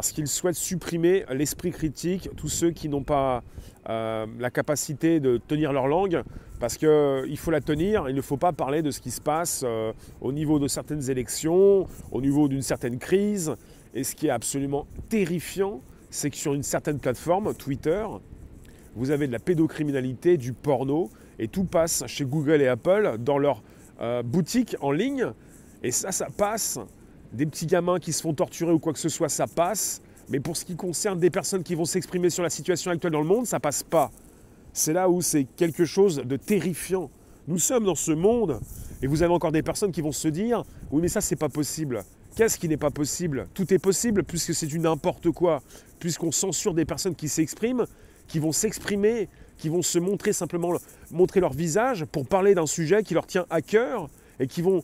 parce 0.00 0.12
qu'ils 0.12 0.28
souhaitent 0.28 0.54
supprimer 0.54 1.26
l'esprit 1.28 1.72
critique, 1.72 2.30
tous 2.34 2.48
ceux 2.48 2.70
qui 2.70 2.88
n'ont 2.88 3.02
pas 3.02 3.44
euh, 3.90 4.24
la 4.38 4.50
capacité 4.50 5.20
de 5.20 5.36
tenir 5.36 5.74
leur 5.74 5.88
langue, 5.88 6.22
parce 6.58 6.78
qu'il 6.78 6.88
euh, 6.88 7.36
faut 7.36 7.50
la 7.50 7.60
tenir, 7.60 8.08
il 8.08 8.14
ne 8.14 8.22
faut 8.22 8.38
pas 8.38 8.52
parler 8.52 8.80
de 8.80 8.90
ce 8.92 8.98
qui 8.98 9.10
se 9.10 9.20
passe 9.20 9.62
euh, 9.62 9.92
au 10.22 10.32
niveau 10.32 10.58
de 10.58 10.68
certaines 10.68 11.10
élections, 11.10 11.86
au 12.12 12.22
niveau 12.22 12.48
d'une 12.48 12.62
certaine 12.62 12.96
crise. 12.96 13.54
Et 13.92 14.02
ce 14.02 14.14
qui 14.14 14.28
est 14.28 14.30
absolument 14.30 14.86
terrifiant, 15.10 15.82
c'est 16.08 16.30
que 16.30 16.36
sur 16.36 16.54
une 16.54 16.62
certaine 16.62 16.98
plateforme, 16.98 17.52
Twitter, 17.52 18.06
vous 18.96 19.10
avez 19.10 19.26
de 19.26 19.32
la 19.32 19.38
pédocriminalité, 19.38 20.38
du 20.38 20.54
porno, 20.54 21.10
et 21.38 21.46
tout 21.46 21.64
passe 21.64 22.04
chez 22.06 22.24
Google 22.24 22.62
et 22.62 22.68
Apple 22.68 23.16
dans 23.18 23.36
leur 23.36 23.62
boutique 24.24 24.76
en 24.80 24.92
ligne. 24.92 25.26
Et 25.82 25.90
ça, 25.90 26.10
ça 26.10 26.28
passe 26.34 26.78
des 27.32 27.46
petits 27.46 27.66
gamins 27.66 27.98
qui 27.98 28.12
se 28.12 28.22
font 28.22 28.34
torturer 28.34 28.72
ou 28.72 28.78
quoi 28.78 28.92
que 28.92 28.98
ce 28.98 29.08
soit, 29.08 29.28
ça 29.28 29.46
passe. 29.46 30.02
Mais 30.28 30.40
pour 30.40 30.56
ce 30.56 30.64
qui 30.64 30.76
concerne 30.76 31.18
des 31.18 31.30
personnes 31.30 31.62
qui 31.62 31.74
vont 31.74 31.84
s'exprimer 31.84 32.30
sur 32.30 32.42
la 32.42 32.50
situation 32.50 32.90
actuelle 32.90 33.12
dans 33.12 33.20
le 33.20 33.26
monde, 33.26 33.46
ça 33.46 33.60
passe 33.60 33.82
pas. 33.82 34.10
C'est 34.72 34.92
là 34.92 35.08
où 35.08 35.22
c'est 35.22 35.44
quelque 35.56 35.84
chose 35.84 36.22
de 36.24 36.36
terrifiant. 36.36 37.10
Nous 37.48 37.58
sommes 37.58 37.84
dans 37.84 37.96
ce 37.96 38.12
monde 38.12 38.60
et 39.02 39.06
vous 39.06 39.22
avez 39.22 39.32
encore 39.32 39.50
des 39.50 39.62
personnes 39.62 39.90
qui 39.90 40.02
vont 40.02 40.12
se 40.12 40.28
dire 40.28 40.62
oui 40.92 41.02
mais 41.02 41.08
ça 41.08 41.20
c'est 41.20 41.36
pas 41.36 41.48
possible. 41.48 42.04
Qu'est-ce 42.36 42.58
qui 42.58 42.68
n'est 42.68 42.76
pas 42.76 42.90
possible? 42.90 43.48
Tout 43.54 43.74
est 43.74 43.78
possible 43.78 44.22
puisque 44.22 44.54
c'est 44.54 44.66
du 44.66 44.78
n'importe 44.78 45.30
quoi. 45.32 45.62
Puisqu'on 45.98 46.30
censure 46.30 46.74
des 46.74 46.84
personnes 46.84 47.16
qui 47.16 47.28
s'expriment, 47.28 47.86
qui 48.28 48.38
vont 48.38 48.52
s'exprimer, 48.52 49.28
qui 49.58 49.68
vont 49.68 49.82
se 49.82 49.98
montrer 49.98 50.32
simplement 50.32 50.74
montrer 51.10 51.40
leur 51.40 51.52
visage 51.52 52.04
pour 52.04 52.26
parler 52.26 52.54
d'un 52.54 52.66
sujet 52.66 53.02
qui 53.02 53.14
leur 53.14 53.26
tient 53.26 53.46
à 53.50 53.60
cœur 53.62 54.08
et 54.38 54.46
qui 54.46 54.62
vont 54.62 54.82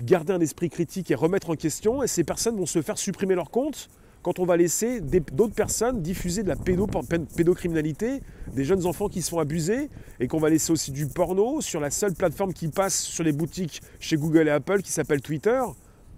garder 0.00 0.32
un 0.32 0.40
esprit 0.40 0.70
critique 0.70 1.10
et 1.10 1.14
remettre 1.14 1.50
en 1.50 1.56
question, 1.56 2.02
et 2.02 2.06
ces 2.06 2.24
personnes 2.24 2.56
vont 2.56 2.66
se 2.66 2.82
faire 2.82 2.98
supprimer 2.98 3.34
leur 3.34 3.50
compte 3.50 3.88
quand 4.22 4.38
on 4.38 4.44
va 4.44 4.56
laisser 4.56 5.00
d'autres 5.00 5.54
personnes 5.54 6.02
diffuser 6.02 6.42
de 6.42 6.48
la 6.48 6.56
pédocriminalité, 6.56 8.20
des 8.54 8.64
jeunes 8.64 8.84
enfants 8.84 9.08
qui 9.08 9.22
se 9.22 9.30
font 9.30 9.38
abuser, 9.38 9.88
et 10.18 10.28
qu'on 10.28 10.38
va 10.38 10.50
laisser 10.50 10.72
aussi 10.72 10.92
du 10.92 11.06
porno 11.06 11.60
sur 11.62 11.80
la 11.80 11.90
seule 11.90 12.14
plateforme 12.14 12.52
qui 12.52 12.68
passe 12.68 13.00
sur 13.00 13.24
les 13.24 13.32
boutiques 13.32 13.80
chez 13.98 14.16
Google 14.16 14.48
et 14.48 14.50
Apple 14.50 14.82
qui 14.82 14.92
s'appelle 14.92 15.22
Twitter. 15.22 15.62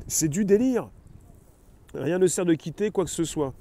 C'est 0.09 0.29
du 0.29 0.45
délire. 0.45 0.91
Rien 1.95 2.19
ne 2.19 2.27
sert 2.27 2.45
de 2.45 2.55
quitter 2.55 2.91
quoi 2.91 3.05
que 3.05 3.11
ce 3.11 3.25
soit. 3.25 3.55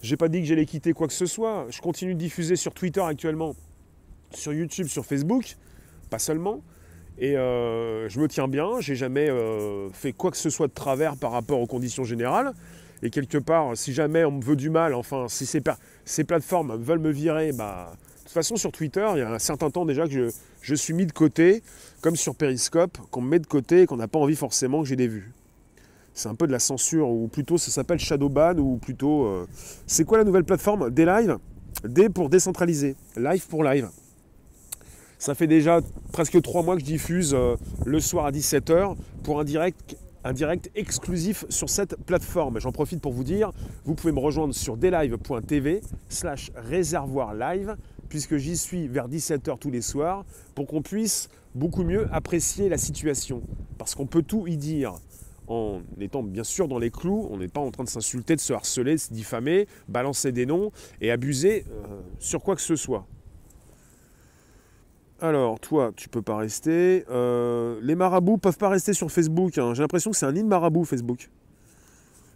J'ai 0.00 0.16
pas 0.16 0.28
dit 0.28 0.40
que 0.40 0.46
j'allais 0.46 0.64
quitter 0.64 0.94
quoi 0.94 1.06
que 1.06 1.12
ce 1.12 1.26
soit. 1.26 1.66
Je 1.68 1.82
continue 1.82 2.14
de 2.14 2.18
diffuser 2.18 2.56
sur 2.56 2.72
Twitter 2.72 3.02
actuellement, 3.02 3.54
sur 4.32 4.54
YouTube, 4.54 4.86
sur 4.86 5.04
Facebook, 5.04 5.56
pas 6.08 6.18
seulement. 6.18 6.62
Et 7.20 7.36
euh, 7.36 8.08
je 8.08 8.18
me 8.18 8.28
tiens 8.28 8.48
bien, 8.48 8.80
j'ai 8.80 8.94
jamais 8.94 9.28
euh, 9.28 9.90
fait 9.92 10.12
quoi 10.12 10.30
que 10.30 10.38
ce 10.38 10.48
soit 10.48 10.68
de 10.68 10.72
travers 10.72 11.16
par 11.16 11.32
rapport 11.32 11.60
aux 11.60 11.66
conditions 11.66 12.02
générales. 12.02 12.52
Et 13.02 13.10
quelque 13.10 13.38
part, 13.38 13.76
si 13.76 13.92
jamais 13.92 14.24
on 14.24 14.32
me 14.32 14.42
veut 14.42 14.56
du 14.56 14.70
mal, 14.70 14.94
enfin, 14.94 15.26
si 15.28 15.46
ces, 15.46 16.24
plateformes 16.24 16.76
veulent 16.82 16.98
me 16.98 17.10
virer, 17.10 17.52
bah, 17.52 17.92
de 17.92 18.22
toute 18.24 18.32
façon, 18.32 18.56
sur 18.56 18.72
Twitter, 18.72 19.06
il 19.14 19.18
y 19.18 19.22
a 19.22 19.30
un 19.30 19.38
certain 19.38 19.70
temps 19.70 19.84
déjà 19.84 20.06
que 20.06 20.12
je, 20.12 20.30
je 20.62 20.74
suis 20.74 20.94
mis 20.94 21.04
de 21.04 21.12
côté, 21.12 21.62
comme 22.00 22.16
sur 22.16 22.34
Periscope, 22.34 22.96
qu'on 23.10 23.20
me 23.20 23.28
met 23.28 23.38
de 23.38 23.46
côté 23.46 23.82
et 23.82 23.86
qu'on 23.86 23.96
n'a 23.96 24.08
pas 24.08 24.18
envie 24.18 24.36
forcément 24.36 24.82
que 24.82 24.88
j'ai 24.88 24.96
des 24.96 25.08
vues. 25.08 25.30
C'est 26.14 26.28
un 26.28 26.34
peu 26.34 26.46
de 26.46 26.52
la 26.52 26.58
censure, 26.58 27.08
ou 27.08 27.28
plutôt 27.28 27.58
ça 27.58 27.70
s'appelle 27.70 27.98
Shadowban, 27.98 28.56
ou 28.58 28.76
plutôt. 28.76 29.26
Euh, 29.26 29.46
c'est 29.86 30.04
quoi 30.04 30.18
la 30.18 30.24
nouvelle 30.24 30.44
plateforme? 30.44 30.90
Des 30.90 31.04
live 31.04 31.38
D 31.84 32.08
pour 32.08 32.28
décentraliser, 32.28 32.96
live 33.16 33.46
pour 33.46 33.62
live. 33.62 33.88
Ça 35.20 35.34
fait 35.34 35.46
déjà 35.46 35.82
presque 36.12 36.40
trois 36.40 36.62
mois 36.62 36.76
que 36.76 36.80
je 36.80 36.86
diffuse 36.86 37.34
euh, 37.34 37.54
le 37.84 38.00
soir 38.00 38.24
à 38.24 38.32
17h 38.32 38.96
pour 39.22 39.38
un 39.38 39.44
direct, 39.44 39.98
un 40.24 40.32
direct 40.32 40.70
exclusif 40.74 41.44
sur 41.50 41.68
cette 41.68 41.94
plateforme. 42.06 42.58
J'en 42.58 42.72
profite 42.72 43.02
pour 43.02 43.12
vous 43.12 43.22
dire, 43.22 43.52
vous 43.84 43.94
pouvez 43.94 44.14
me 44.14 44.18
rejoindre 44.18 44.54
sur 44.54 44.78
delive.tv 44.78 45.82
slash 46.08 46.50
réservoir 46.56 47.34
live 47.34 47.76
puisque 48.08 48.38
j'y 48.38 48.56
suis 48.56 48.88
vers 48.88 49.10
17h 49.10 49.58
tous 49.58 49.70
les 49.70 49.82
soirs 49.82 50.24
pour 50.54 50.66
qu'on 50.66 50.80
puisse 50.80 51.28
beaucoup 51.54 51.84
mieux 51.84 52.08
apprécier 52.14 52.70
la 52.70 52.78
situation. 52.78 53.42
Parce 53.76 53.94
qu'on 53.94 54.06
peut 54.06 54.22
tout 54.22 54.46
y 54.46 54.56
dire 54.56 54.94
en 55.48 55.82
étant 56.00 56.22
bien 56.22 56.44
sûr 56.44 56.66
dans 56.66 56.78
les 56.78 56.90
clous, 56.90 57.28
on 57.30 57.36
n'est 57.36 57.48
pas 57.48 57.60
en 57.60 57.70
train 57.70 57.84
de 57.84 57.90
s'insulter, 57.90 58.36
de 58.36 58.40
se 58.40 58.54
harceler, 58.54 58.94
de 58.94 59.00
se 59.00 59.12
diffamer, 59.12 59.68
balancer 59.86 60.32
des 60.32 60.46
noms 60.46 60.72
et 61.02 61.10
abuser 61.10 61.66
euh, 61.68 62.00
sur 62.18 62.42
quoi 62.42 62.56
que 62.56 62.62
ce 62.62 62.74
soit. 62.74 63.06
Alors, 65.22 65.60
toi, 65.60 65.92
tu 65.96 66.08
peux 66.08 66.22
pas 66.22 66.38
rester. 66.38 67.04
Euh, 67.10 67.78
les 67.82 67.94
marabouts 67.94 68.38
peuvent 68.38 68.56
pas 68.56 68.70
rester 68.70 68.94
sur 68.94 69.10
Facebook. 69.10 69.58
Hein. 69.58 69.74
J'ai 69.74 69.82
l'impression 69.82 70.10
que 70.10 70.16
c'est 70.16 70.24
un 70.24 70.32
nid 70.32 70.42
de 70.42 70.48
marabouts, 70.48 70.84
Facebook. 70.84 71.30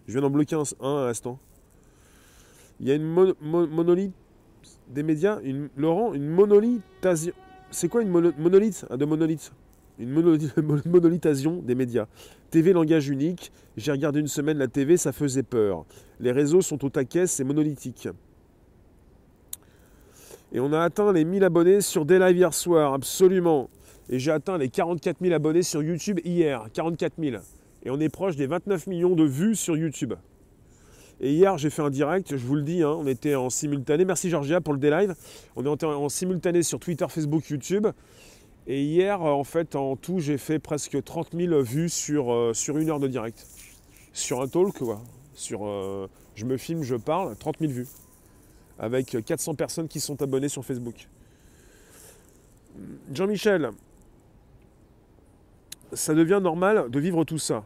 Je 0.07 0.13
viens 0.13 0.21
d'en 0.21 0.29
bloquer 0.29 0.57
un, 0.57 0.63
à 0.81 1.07
l'instant. 1.07 1.39
Il 2.81 2.87
y 2.87 2.91
a 2.91 2.95
une 2.95 3.05
monolithe 3.05 4.13
des 4.89 5.03
médias, 5.03 5.41
une, 5.43 5.71
Laurent, 5.77 6.13
une 6.13 6.29
monolithe. 6.29 6.83
C'est 7.71 7.89
quoi 7.89 8.03
une 8.03 8.11
monolithe 8.11 8.85
De 8.95 9.05
monolithe? 9.07 9.53
Une 9.99 10.11
monolithasion 10.85 11.63
des 11.63 11.75
médias. 11.75 12.07
TV 12.51 12.75
langage 12.75 13.09
unique. 13.09 13.51
J'ai 13.79 13.93
regardé 13.93 14.21
une 14.21 14.29
semaine 14.29 14.59
la 14.59 14.69
TV, 14.69 14.99
ça 14.99 15.13
faisait 15.13 15.43
peur. 15.43 15.87
Les 16.21 16.33
réseaux 16.33 16.61
sont 16.61 16.85
au 16.85 16.91
taquet, 16.91 17.27
c'est 17.27 17.45
monolithique. 17.45 18.09
Et 20.55 20.61
on 20.61 20.73
a 20.73 20.81
atteint 20.81 21.13
les 21.13 21.25
1000 21.25 21.43
abonnés 21.43 21.81
sur 21.81 22.05
des 22.05 22.21
live 22.21 22.37
hier 22.37 22.55
soir, 22.55 22.95
absolument. 22.95 23.69
Et 24.09 24.21
j'ai 24.21 24.31
atteint 24.31 24.57
les 24.57 24.69
44 24.69 25.17
000 25.21 25.35
abonnés 25.35 25.65
sur 25.65 25.83
YouTube 25.83 26.21
hier, 26.25 26.69
44 26.73 27.15
000. 27.19 27.43
Et 27.85 27.91
on 27.91 27.99
est 27.99 28.09
proche 28.09 28.37
des 28.37 28.47
29 28.47 28.87
millions 28.87 29.17
de 29.17 29.25
vues 29.25 29.57
sur 29.57 29.77
YouTube. 29.77 30.15
Et 31.21 31.33
hier, 31.33 31.59
j'ai 31.59 31.71
fait 31.71 31.83
un 31.83 31.91
direct, 31.91 32.37
je 32.37 32.47
vous 32.47 32.55
le 32.55 32.63
dis, 32.63 32.85
hein, 32.85 32.95
on 32.97 33.07
était 33.09 33.35
en 33.35 33.51
simultané. 33.51 34.05
Merci 34.05 34.31
Georgia 34.31 34.61
pour 34.61 34.75
le 34.75 34.79
D-Live. 34.79 35.15
On 35.57 35.65
est 35.65 35.85
en 35.85 36.09
simultané 36.09 36.63
sur 36.63 36.79
Twitter, 36.79 37.07
Facebook, 37.09 37.49
YouTube. 37.51 37.89
Et 38.69 38.83
hier, 38.83 39.21
euh, 39.23 39.31
en 39.31 39.45
fait, 39.45 39.75
en 39.75 39.97
tout, 39.97 40.21
j'ai 40.21 40.39
fait 40.39 40.61
presque 40.61 41.03
30 41.03 41.31
000 41.37 41.63
vues 41.63 41.89
sur, 41.89 42.33
euh, 42.33 42.55
sur 42.55 42.79
une 42.79 42.91
heure 42.91 43.01
de 43.01 43.09
direct. 43.09 43.45
Sur 44.13 44.41
un 44.41 44.47
talk, 44.47 44.79
quoi. 44.79 45.03
Sur, 45.35 45.67
euh, 45.67 46.07
je 46.37 46.45
me 46.45 46.57
filme, 46.57 46.85
je 46.85 46.95
parle, 46.95 47.37
30 47.37 47.57
000 47.59 47.73
vues. 47.73 47.89
Avec 48.79 49.17
400 49.25 49.55
personnes 49.55 49.89
qui 49.89 50.01
sont 50.01 50.21
abonnées 50.23 50.49
sur 50.49 50.65
Facebook. 50.65 51.09
Jean-Michel, 53.13 53.71
ça 55.93 56.15
devient 56.15 56.41
normal 56.43 56.91
de 56.91 56.99
vivre 56.99 57.25
tout 57.25 57.39
ça. 57.39 57.65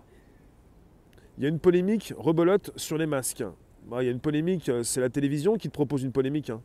Il 1.39 1.45
y 1.45 1.47
a 1.47 1.49
une 1.49 1.61
polémique 1.61 2.13
rebelote 2.17 2.73
sur 2.77 2.99
les 2.99 3.07
masques. 3.07 3.45
Bah, 3.89 4.03
il 4.03 4.07
y 4.07 4.09
a 4.09 4.13
une 4.13 4.21
polémique, 4.21 4.71
c'est 4.83 5.01
la 5.01 5.09
télévision 5.09 5.57
qui 5.57 5.69
te 5.69 5.73
propose 5.73 6.03
une 6.03 6.13
polémique. 6.13 6.51
Hein. 6.51 6.61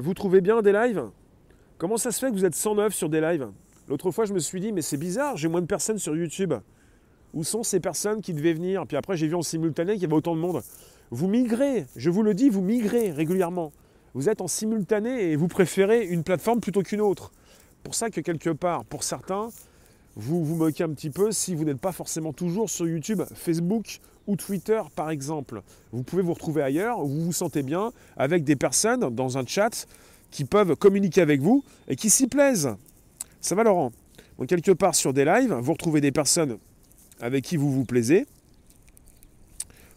vous 0.00 0.14
trouvez 0.14 0.40
bien 0.40 0.60
des 0.60 0.72
lives? 0.72 1.04
Comment 1.78 1.96
ça 1.96 2.12
se 2.12 2.18
fait 2.18 2.30
que 2.30 2.36
vous 2.36 2.44
êtes 2.44 2.54
109 2.54 2.94
sur 2.94 3.08
des 3.08 3.20
lives? 3.20 3.48
L'autre 3.88 4.10
fois, 4.10 4.24
je 4.24 4.32
me 4.32 4.38
suis 4.38 4.60
dit, 4.60 4.72
mais 4.72 4.82
c'est 4.82 4.96
bizarre, 4.96 5.36
j'ai 5.36 5.48
moins 5.48 5.60
de 5.60 5.66
personnes 5.66 5.98
sur 5.98 6.16
YouTube. 6.16 6.54
Où 7.34 7.44
sont 7.44 7.62
ces 7.62 7.80
personnes 7.80 8.20
qui 8.20 8.32
devaient 8.32 8.52
venir? 8.52 8.86
Puis 8.86 8.96
après, 8.96 9.16
j'ai 9.16 9.26
vu 9.26 9.34
en 9.34 9.42
simultané 9.42 9.94
qu'il 9.94 10.02
y 10.02 10.06
avait 10.06 10.14
autant 10.14 10.34
de 10.34 10.40
monde. 10.40 10.62
Vous 11.10 11.28
migrez, 11.28 11.86
je 11.96 12.10
vous 12.10 12.22
le 12.22 12.34
dis, 12.34 12.48
vous 12.48 12.62
migrez 12.62 13.10
régulièrement. 13.10 13.72
Vous 14.14 14.28
êtes 14.28 14.40
en 14.40 14.48
simultané 14.48 15.30
et 15.30 15.36
vous 15.36 15.48
préférez 15.48 16.06
une 16.06 16.22
plateforme 16.22 16.60
plutôt 16.60 16.82
qu'une 16.82 17.00
autre. 17.00 17.32
Pour 17.82 17.94
ça 17.94 18.10
que 18.10 18.20
quelque 18.20 18.50
part, 18.50 18.84
pour 18.84 19.02
certains, 19.02 19.50
vous 20.16 20.44
vous 20.44 20.56
moquez 20.56 20.84
un 20.84 20.90
petit 20.90 21.10
peu 21.10 21.32
si 21.32 21.54
vous 21.54 21.64
n'êtes 21.64 21.80
pas 21.80 21.92
forcément 21.92 22.32
toujours 22.32 22.70
sur 22.70 22.86
YouTube, 22.86 23.22
Facebook 23.34 24.00
ou 24.26 24.36
Twitter 24.36 24.80
par 24.94 25.10
exemple. 25.10 25.62
Vous 25.92 26.02
pouvez 26.02 26.22
vous 26.22 26.32
retrouver 26.32 26.62
ailleurs, 26.62 27.00
où 27.00 27.08
vous 27.08 27.24
vous 27.26 27.32
sentez 27.32 27.62
bien 27.62 27.92
avec 28.16 28.44
des 28.44 28.56
personnes 28.56 29.14
dans 29.14 29.36
un 29.38 29.44
chat 29.44 29.86
qui 30.30 30.44
peuvent 30.44 30.76
communiquer 30.76 31.20
avec 31.20 31.40
vous 31.40 31.64
et 31.88 31.96
qui 31.96 32.10
s'y 32.10 32.26
plaisent. 32.26 32.74
Ça 33.40 33.54
va 33.54 33.64
Laurent? 33.64 33.92
Donc 34.38 34.48
quelque 34.48 34.72
part 34.72 34.94
sur 34.94 35.12
des 35.12 35.24
lives, 35.24 35.52
vous 35.52 35.72
retrouvez 35.72 36.00
des 36.00 36.12
personnes 36.12 36.58
avec 37.20 37.44
qui 37.44 37.56
vous 37.56 37.70
vous 37.70 37.84
plaisez. 37.84 38.26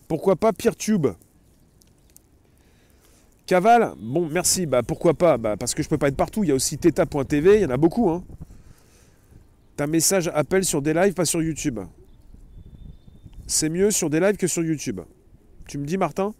Pourquoi 0.07 0.35
pas 0.35 0.53
PeerTube 0.53 1.07
Caval, 3.45 3.93
bon 3.97 4.27
merci, 4.27 4.65
bah 4.65 4.83
pourquoi 4.83 5.13
pas 5.13 5.37
bah, 5.37 5.55
Parce 5.57 5.73
que 5.73 5.81
je 5.81 5.87
peux 5.87 5.97
pas 5.97 6.09
être 6.09 6.17
partout, 6.17 6.43
il 6.43 6.49
y 6.49 6.51
a 6.51 6.55
aussi 6.55 6.77
Theta.tv, 6.77 7.55
il 7.55 7.61
y 7.61 7.65
en 7.65 7.69
a 7.69 7.77
beaucoup. 7.77 8.09
Hein. 8.09 8.23
Ta 9.77 9.87
message 9.87 10.29
appel 10.33 10.65
sur 10.65 10.81
des 10.81 10.93
lives, 10.93 11.13
pas 11.13 11.25
sur 11.25 11.41
YouTube. 11.41 11.79
C'est 13.45 13.69
mieux 13.69 13.91
sur 13.91 14.09
des 14.09 14.19
lives 14.19 14.35
que 14.35 14.47
sur 14.47 14.63
YouTube. 14.63 14.99
Tu 15.67 15.77
me 15.77 15.85
dis 15.85 15.97
Martin? 15.97 16.33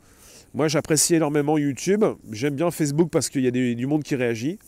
Moi, 0.53 0.67
j'apprécie 0.67 1.15
énormément 1.15 1.57
YouTube. 1.57 2.03
J'aime 2.31 2.55
bien 2.55 2.71
Facebook 2.71 3.09
parce 3.09 3.29
qu'il 3.29 3.43
y 3.43 3.47
a 3.47 3.51
du 3.51 3.85
monde 3.85 4.03
qui 4.03 4.15
réagit. 4.15 4.59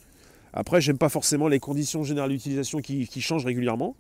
Après, 0.54 0.82
j'aime 0.82 0.98
pas 0.98 1.10
forcément 1.10 1.48
les 1.48 1.60
conditions 1.60 2.04
générales 2.04 2.32
d'utilisation 2.32 2.80
qui, 2.80 3.22
changent 3.22 3.46
régulièrement. 3.46 3.96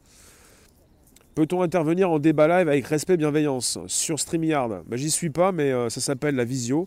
Peut-on 1.39 1.61
intervenir 1.61 2.11
en 2.11 2.19
débat 2.19 2.49
live 2.49 2.67
avec 2.67 2.85
respect 2.87 3.13
et 3.13 3.17
bienveillance 3.17 3.79
sur 3.87 4.19
StreamYard? 4.19 4.83
Ben, 4.85 4.97
J'y 4.97 5.09
suis 5.09 5.29
pas, 5.29 5.53
mais 5.53 5.71
euh, 5.71 5.87
ça 5.87 6.01
s'appelle 6.01 6.35
la 6.35 6.43
visio. 6.43 6.85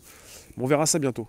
On 0.59 0.67
verra 0.67 0.85
ça 0.85 0.99
bientôt. 0.99 1.27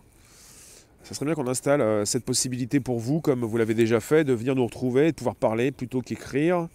Ça 1.05 1.15
serait 1.15 1.25
bien 1.25 1.35
qu'on 1.35 1.49
installe 1.49 1.81
euh, 1.81 2.05
cette 2.05 2.27
possibilité 2.27 2.81
pour 2.81 2.99
vous, 2.99 3.23
comme 3.23 3.43
vous 3.43 3.57
l'avez 3.57 3.73
déjà 3.73 3.99
fait, 4.01 4.25
de 4.25 4.35
venir 4.35 4.55
nous 4.55 4.67
retrouver, 4.67 5.11
de 5.13 5.17
pouvoir 5.17 5.37
parler 5.37 5.73
plutôt 5.73 6.03
qu'écrire. 6.03 6.69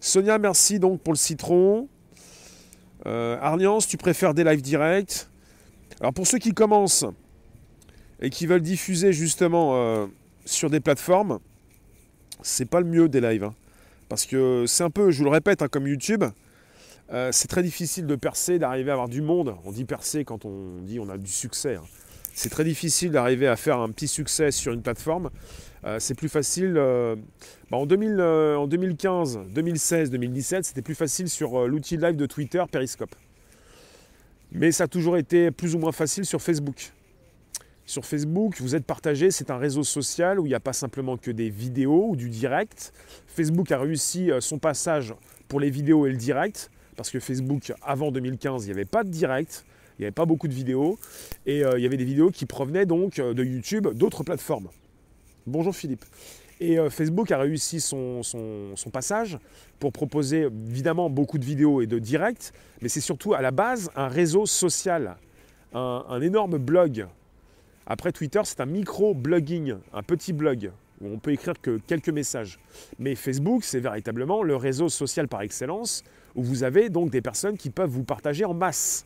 Sonia, 0.00 0.38
merci 0.38 0.78
donc 0.78 1.02
pour 1.02 1.12
le 1.12 1.18
citron. 1.18 1.90
Euh, 3.04 3.68
tu 3.86 3.98
préfères 3.98 4.32
des 4.32 4.44
lives 4.44 4.62
directs? 4.62 5.26
Alors 6.00 6.14
pour 6.14 6.26
ceux 6.26 6.38
qui 6.38 6.54
commencent 6.54 7.04
et 8.18 8.30
qui 8.30 8.46
veulent 8.46 8.62
diffuser 8.62 9.12
justement 9.12 9.72
euh, 9.74 10.06
sur 10.46 10.70
des 10.70 10.80
plateformes, 10.80 11.38
c'est 12.40 12.64
pas 12.64 12.80
le 12.80 12.86
mieux 12.86 13.10
des 13.10 13.20
lives. 13.20 13.44
Hein. 13.44 13.54
Parce 14.12 14.26
que 14.26 14.66
c'est 14.66 14.84
un 14.84 14.90
peu, 14.90 15.10
je 15.10 15.16
vous 15.16 15.24
le 15.24 15.30
répète, 15.30 15.62
hein, 15.62 15.68
comme 15.68 15.86
YouTube, 15.86 16.22
euh, 17.14 17.30
c'est 17.32 17.48
très 17.48 17.62
difficile 17.62 18.06
de 18.06 18.14
percer, 18.14 18.58
d'arriver 18.58 18.90
à 18.90 18.92
avoir 18.92 19.08
du 19.08 19.22
monde. 19.22 19.54
On 19.64 19.72
dit 19.72 19.86
percer 19.86 20.26
quand 20.26 20.44
on 20.44 20.82
dit 20.82 21.00
on 21.00 21.08
a 21.08 21.16
du 21.16 21.30
succès. 21.30 21.76
Hein. 21.76 21.84
C'est 22.34 22.50
très 22.50 22.64
difficile 22.64 23.12
d'arriver 23.12 23.48
à 23.48 23.56
faire 23.56 23.78
un 23.78 23.88
petit 23.88 24.08
succès 24.08 24.50
sur 24.50 24.74
une 24.74 24.82
plateforme. 24.82 25.30
Euh, 25.86 25.98
c'est 25.98 26.12
plus 26.12 26.28
facile. 26.28 26.74
Bah, 26.74 27.78
en, 27.78 27.86
2015, 27.86 29.38
2016, 29.48 30.10
2017, 30.10 30.66
c'était 30.66 30.82
plus 30.82 30.94
facile 30.94 31.30
sur 31.30 31.66
l'outil 31.66 31.96
live 31.96 32.16
de 32.16 32.26
Twitter, 32.26 32.62
Periscope. 32.70 33.14
Mais 34.50 34.72
ça 34.72 34.84
a 34.84 34.88
toujours 34.88 35.16
été 35.16 35.50
plus 35.50 35.74
ou 35.74 35.78
moins 35.78 35.92
facile 35.92 36.26
sur 36.26 36.42
Facebook. 36.42 36.92
Sur 37.92 38.06
Facebook, 38.06 38.58
vous 38.58 38.74
êtes 38.74 38.86
partagé, 38.86 39.30
c'est 39.30 39.50
un 39.50 39.58
réseau 39.58 39.84
social 39.84 40.40
où 40.40 40.46
il 40.46 40.48
n'y 40.48 40.54
a 40.54 40.60
pas 40.60 40.72
simplement 40.72 41.18
que 41.18 41.30
des 41.30 41.50
vidéos 41.50 42.06
ou 42.08 42.16
du 42.16 42.30
direct. 42.30 42.94
Facebook 43.26 43.70
a 43.70 43.78
réussi 43.78 44.30
euh, 44.30 44.40
son 44.40 44.58
passage 44.58 45.14
pour 45.46 45.60
les 45.60 45.68
vidéos 45.68 46.06
et 46.06 46.10
le 46.10 46.16
direct, 46.16 46.70
parce 46.96 47.10
que 47.10 47.20
Facebook, 47.20 47.70
avant 47.82 48.10
2015, 48.10 48.64
il 48.64 48.68
n'y 48.68 48.72
avait 48.72 48.86
pas 48.86 49.04
de 49.04 49.10
direct, 49.10 49.66
il 49.98 50.00
n'y 50.00 50.04
avait 50.06 50.10
pas 50.10 50.24
beaucoup 50.24 50.48
de 50.48 50.54
vidéos, 50.54 50.98
et 51.44 51.66
euh, 51.66 51.78
il 51.78 51.82
y 51.82 51.86
avait 51.86 51.98
des 51.98 52.06
vidéos 52.06 52.30
qui 52.30 52.46
provenaient 52.46 52.86
donc 52.86 53.18
euh, 53.18 53.34
de 53.34 53.44
YouTube, 53.44 53.86
d'autres 53.88 54.24
plateformes. 54.24 54.70
Bonjour 55.46 55.76
Philippe. 55.76 56.06
Et 56.60 56.78
Facebook 56.88 57.30
a 57.30 57.36
réussi 57.36 57.78
son, 57.78 58.22
passage 58.90 59.38
pour 59.78 59.92
proposer 59.92 60.48
évidemment 60.70 61.10
beaucoup 61.10 61.36
de 61.36 61.44
vidéos 61.44 61.82
et 61.82 61.86
de 61.86 61.98
directs, 61.98 62.52
mais 62.80 62.88
c'est 62.88 63.02
surtout 63.02 63.34
à 63.34 63.42
la 63.42 63.50
base 63.50 63.90
un 63.96 64.08
réseau 64.08 64.46
social, 64.46 65.18
un, 65.74 66.20
énorme 66.22 66.56
blog. 66.56 67.06
Après 67.86 68.12
Twitter, 68.12 68.40
c'est 68.44 68.60
un 68.60 68.66
micro-blogging, 68.66 69.74
un 69.92 70.02
petit 70.02 70.32
blog 70.32 70.70
où 71.00 71.08
on 71.08 71.18
peut 71.18 71.32
écrire 71.32 71.60
que 71.60 71.78
quelques 71.86 72.08
messages. 72.08 72.58
Mais 72.98 73.14
Facebook, 73.14 73.64
c'est 73.64 73.80
véritablement 73.80 74.42
le 74.42 74.56
réseau 74.56 74.88
social 74.88 75.28
par 75.28 75.42
excellence, 75.42 76.04
où 76.34 76.42
vous 76.42 76.62
avez 76.62 76.88
donc 76.88 77.10
des 77.10 77.20
personnes 77.20 77.58
qui 77.58 77.70
peuvent 77.70 77.90
vous 77.90 78.04
partager 78.04 78.44
en 78.44 78.54
masse. 78.54 79.04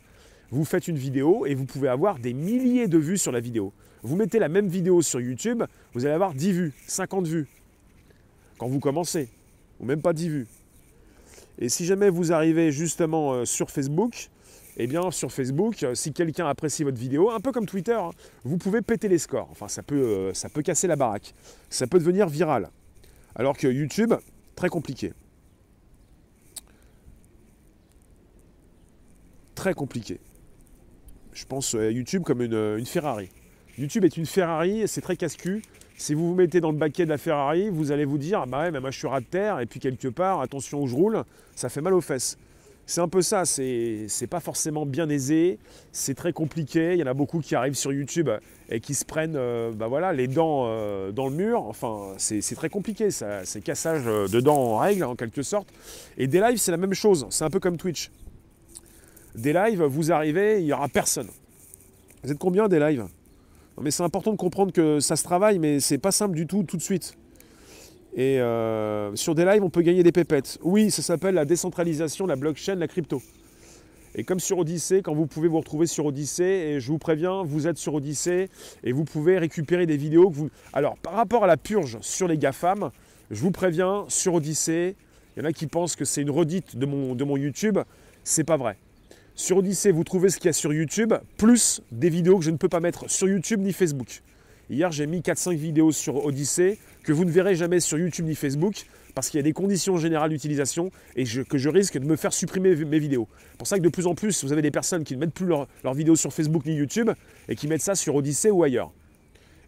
Vous 0.50 0.64
faites 0.64 0.88
une 0.88 0.98
vidéo 0.98 1.46
et 1.46 1.54
vous 1.54 1.64
pouvez 1.64 1.88
avoir 1.88 2.18
des 2.18 2.34
milliers 2.34 2.86
de 2.86 2.98
vues 2.98 3.18
sur 3.18 3.32
la 3.32 3.40
vidéo. 3.40 3.72
Vous 4.02 4.14
mettez 4.14 4.38
la 4.38 4.48
même 4.48 4.68
vidéo 4.68 5.02
sur 5.02 5.20
YouTube, 5.20 5.64
vous 5.94 6.04
allez 6.04 6.14
avoir 6.14 6.34
10 6.34 6.52
vues, 6.52 6.74
50 6.86 7.26
vues. 7.26 7.48
Quand 8.58 8.68
vous 8.68 8.78
commencez, 8.78 9.30
ou 9.80 9.86
même 9.86 10.02
pas 10.02 10.12
10 10.12 10.28
vues. 10.28 10.46
Et 11.58 11.68
si 11.68 11.86
jamais 11.86 12.10
vous 12.10 12.32
arrivez 12.32 12.70
justement 12.70 13.32
euh, 13.32 13.44
sur 13.44 13.70
Facebook, 13.70 14.28
eh 14.76 14.86
bien 14.86 15.10
sur 15.10 15.32
Facebook, 15.32 15.82
euh, 15.82 15.94
si 15.94 16.12
quelqu'un 16.12 16.46
apprécie 16.46 16.84
votre 16.84 16.98
vidéo, 16.98 17.30
un 17.30 17.40
peu 17.40 17.52
comme 17.52 17.66
Twitter, 17.66 17.94
hein, 17.94 18.10
vous 18.44 18.58
pouvez 18.58 18.82
péter 18.82 19.08
les 19.08 19.18
scores. 19.18 19.48
Enfin, 19.50 19.68
ça 19.68 19.82
peut, 19.82 19.94
euh, 19.94 20.34
ça 20.34 20.48
peut 20.48 20.62
casser 20.62 20.86
la 20.86 20.96
baraque. 20.96 21.34
Ça 21.70 21.86
peut 21.86 21.98
devenir 21.98 22.28
viral. 22.28 22.70
Alors 23.34 23.56
que 23.56 23.68
YouTube, 23.68 24.14
très 24.54 24.68
compliqué. 24.68 25.12
Très 29.54 29.74
compliqué. 29.74 30.20
Je 31.32 31.44
pense 31.44 31.74
à 31.74 31.90
YouTube 31.90 32.22
comme 32.22 32.42
une 32.42 32.86
Ferrari. 32.86 33.30
YouTube 33.78 34.04
est 34.04 34.16
une 34.16 34.24
Ferrari, 34.24 34.88
c'est 34.88 35.02
très 35.02 35.16
casse-cul. 35.16 35.62
Si 35.98 36.14
vous 36.14 36.28
vous 36.28 36.34
mettez 36.34 36.60
dans 36.60 36.72
le 36.72 36.78
baquet 36.78 37.04
de 37.04 37.10
la 37.10 37.18
Ferrari, 37.18 37.68
vous 37.70 37.92
allez 37.92 38.04
vous 38.04 38.18
dire, 38.18 38.40
ah 38.40 38.46
bah 38.46 38.60
ouais, 38.60 38.70
mais 38.70 38.80
moi 38.80 38.90
je 38.90 38.98
suis 38.98 39.06
rat 39.06 39.20
de 39.20 39.26
terre, 39.26 39.60
et 39.60 39.66
puis 39.66 39.80
quelque 39.80 40.08
part, 40.08 40.40
attention 40.40 40.82
où 40.82 40.86
je 40.86 40.94
roule, 40.94 41.22
ça 41.54 41.68
fait 41.68 41.80
mal 41.80 41.94
aux 41.94 42.00
fesses. 42.00 42.38
C'est 42.88 43.00
un 43.00 43.08
peu 43.08 43.20
ça, 43.20 43.44
c'est 43.44 44.28
pas 44.30 44.38
forcément 44.38 44.86
bien 44.86 45.08
aisé, 45.08 45.58
c'est 45.90 46.14
très 46.14 46.32
compliqué, 46.32 46.92
il 46.92 47.00
y 47.00 47.02
en 47.02 47.08
a 47.08 47.14
beaucoup 47.14 47.40
qui 47.40 47.56
arrivent 47.56 47.74
sur 47.74 47.92
YouTube 47.92 48.30
et 48.68 48.78
qui 48.78 48.94
se 48.94 49.04
prennent 49.04 49.34
euh, 49.34 49.72
bah 49.72 50.12
les 50.12 50.28
dents 50.28 50.66
euh, 50.66 51.10
dans 51.10 51.28
le 51.28 51.34
mur, 51.34 51.62
enfin 51.62 52.14
c'est 52.16 52.54
très 52.54 52.68
compliqué, 52.68 53.10
c'est 53.10 53.60
cassage 53.64 54.04
de 54.04 54.40
dents 54.40 54.56
en 54.56 54.78
règle 54.78 55.02
en 55.02 55.16
quelque 55.16 55.42
sorte. 55.42 55.68
Et 56.16 56.28
des 56.28 56.40
lives 56.40 56.58
c'est 56.58 56.70
la 56.70 56.76
même 56.76 56.94
chose, 56.94 57.26
c'est 57.30 57.44
un 57.44 57.50
peu 57.50 57.58
comme 57.58 57.76
Twitch. 57.76 58.12
Des 59.34 59.52
lives, 59.52 59.82
vous 59.82 60.12
arrivez, 60.12 60.60
il 60.60 60.66
n'y 60.66 60.72
aura 60.72 60.88
personne. 60.88 61.28
Vous 62.22 62.30
êtes 62.30 62.38
combien 62.38 62.68
des 62.68 62.78
lives? 62.78 63.06
Mais 63.80 63.90
c'est 63.90 64.04
important 64.04 64.30
de 64.30 64.36
comprendre 64.36 64.72
que 64.72 65.00
ça 65.00 65.16
se 65.16 65.24
travaille, 65.24 65.58
mais 65.58 65.80
c'est 65.80 65.98
pas 65.98 66.12
simple 66.12 66.36
du 66.36 66.46
tout 66.46 66.62
tout 66.62 66.76
de 66.76 66.82
suite. 66.82 67.16
Et 68.16 68.40
euh, 68.40 69.14
sur 69.14 69.34
des 69.34 69.44
lives, 69.44 69.62
on 69.62 69.68
peut 69.68 69.82
gagner 69.82 70.02
des 70.02 70.10
pépettes. 70.10 70.58
Oui, 70.62 70.90
ça 70.90 71.02
s'appelle 71.02 71.34
la 71.34 71.44
décentralisation, 71.44 72.26
la 72.26 72.36
blockchain, 72.36 72.76
la 72.76 72.88
crypto. 72.88 73.20
Et 74.14 74.24
comme 74.24 74.40
sur 74.40 74.58
Odyssée, 74.58 75.02
quand 75.02 75.14
vous 75.14 75.26
pouvez 75.26 75.48
vous 75.48 75.58
retrouver 75.58 75.86
sur 75.86 76.06
Odyssée, 76.06 76.44
et 76.44 76.80
je 76.80 76.88
vous 76.88 76.96
préviens, 76.96 77.42
vous 77.42 77.66
êtes 77.66 77.76
sur 77.76 77.92
Odyssée 77.92 78.48
et 78.82 78.92
vous 78.92 79.04
pouvez 79.04 79.36
récupérer 79.36 79.84
des 79.84 79.98
vidéos 79.98 80.30
que 80.30 80.34
vous. 80.34 80.48
Alors, 80.72 80.96
par 80.96 81.12
rapport 81.12 81.44
à 81.44 81.46
la 81.46 81.58
purge 81.58 81.98
sur 82.00 82.26
les 82.26 82.38
GAFAM, 82.38 82.90
je 83.30 83.40
vous 83.42 83.50
préviens, 83.50 84.06
sur 84.08 84.32
Odyssée, 84.32 84.96
il 85.36 85.42
y 85.42 85.42
en 85.42 85.48
a 85.48 85.52
qui 85.52 85.66
pensent 85.66 85.94
que 85.94 86.06
c'est 86.06 86.22
une 86.22 86.30
redite 86.30 86.78
de 86.78 86.86
mon, 86.86 87.14
de 87.14 87.24
mon 87.24 87.36
YouTube. 87.36 87.78
C'est 88.24 88.44
pas 88.44 88.56
vrai. 88.56 88.78
Sur 89.34 89.58
Odyssée, 89.58 89.92
vous 89.92 90.04
trouvez 90.04 90.30
ce 90.30 90.38
qu'il 90.38 90.46
y 90.46 90.48
a 90.48 90.54
sur 90.54 90.72
YouTube, 90.72 91.12
plus 91.36 91.82
des 91.92 92.08
vidéos 92.08 92.38
que 92.38 92.44
je 92.46 92.50
ne 92.50 92.56
peux 92.56 92.70
pas 92.70 92.80
mettre 92.80 93.10
sur 93.10 93.28
YouTube 93.28 93.60
ni 93.60 93.74
Facebook. 93.74 94.22
Hier, 94.68 94.90
j'ai 94.90 95.06
mis 95.06 95.20
4-5 95.20 95.54
vidéos 95.54 95.92
sur 95.92 96.24
Odyssée 96.24 96.78
que 97.04 97.12
vous 97.12 97.24
ne 97.24 97.30
verrez 97.30 97.54
jamais 97.54 97.78
sur 97.78 97.98
YouTube 97.98 98.26
ni 98.26 98.34
Facebook 98.34 98.86
parce 99.14 99.30
qu'il 99.30 99.38
y 99.38 99.40
a 99.40 99.44
des 99.44 99.52
conditions 99.52 99.96
générales 99.96 100.30
d'utilisation 100.30 100.90
et 101.14 101.22
que 101.22 101.56
je 101.56 101.68
risque 101.68 101.96
de 101.98 102.04
me 102.04 102.16
faire 102.16 102.32
supprimer 102.32 102.74
mes 102.74 102.98
vidéos. 102.98 103.28
C'est 103.52 103.58
pour 103.58 103.68
ça 103.68 103.78
que 103.78 103.82
de 103.84 103.88
plus 103.88 104.08
en 104.08 104.16
plus, 104.16 104.42
vous 104.42 104.52
avez 104.52 104.62
des 104.62 104.72
personnes 104.72 105.04
qui 105.04 105.14
ne 105.14 105.20
mettent 105.20 105.34
plus 105.34 105.46
leurs 105.46 105.94
vidéos 105.94 106.16
sur 106.16 106.32
Facebook 106.32 106.66
ni 106.66 106.74
YouTube 106.74 107.10
et 107.48 107.54
qui 107.54 107.68
mettent 107.68 107.82
ça 107.82 107.94
sur 107.94 108.16
Odyssée 108.16 108.50
ou 108.50 108.64
ailleurs. 108.64 108.90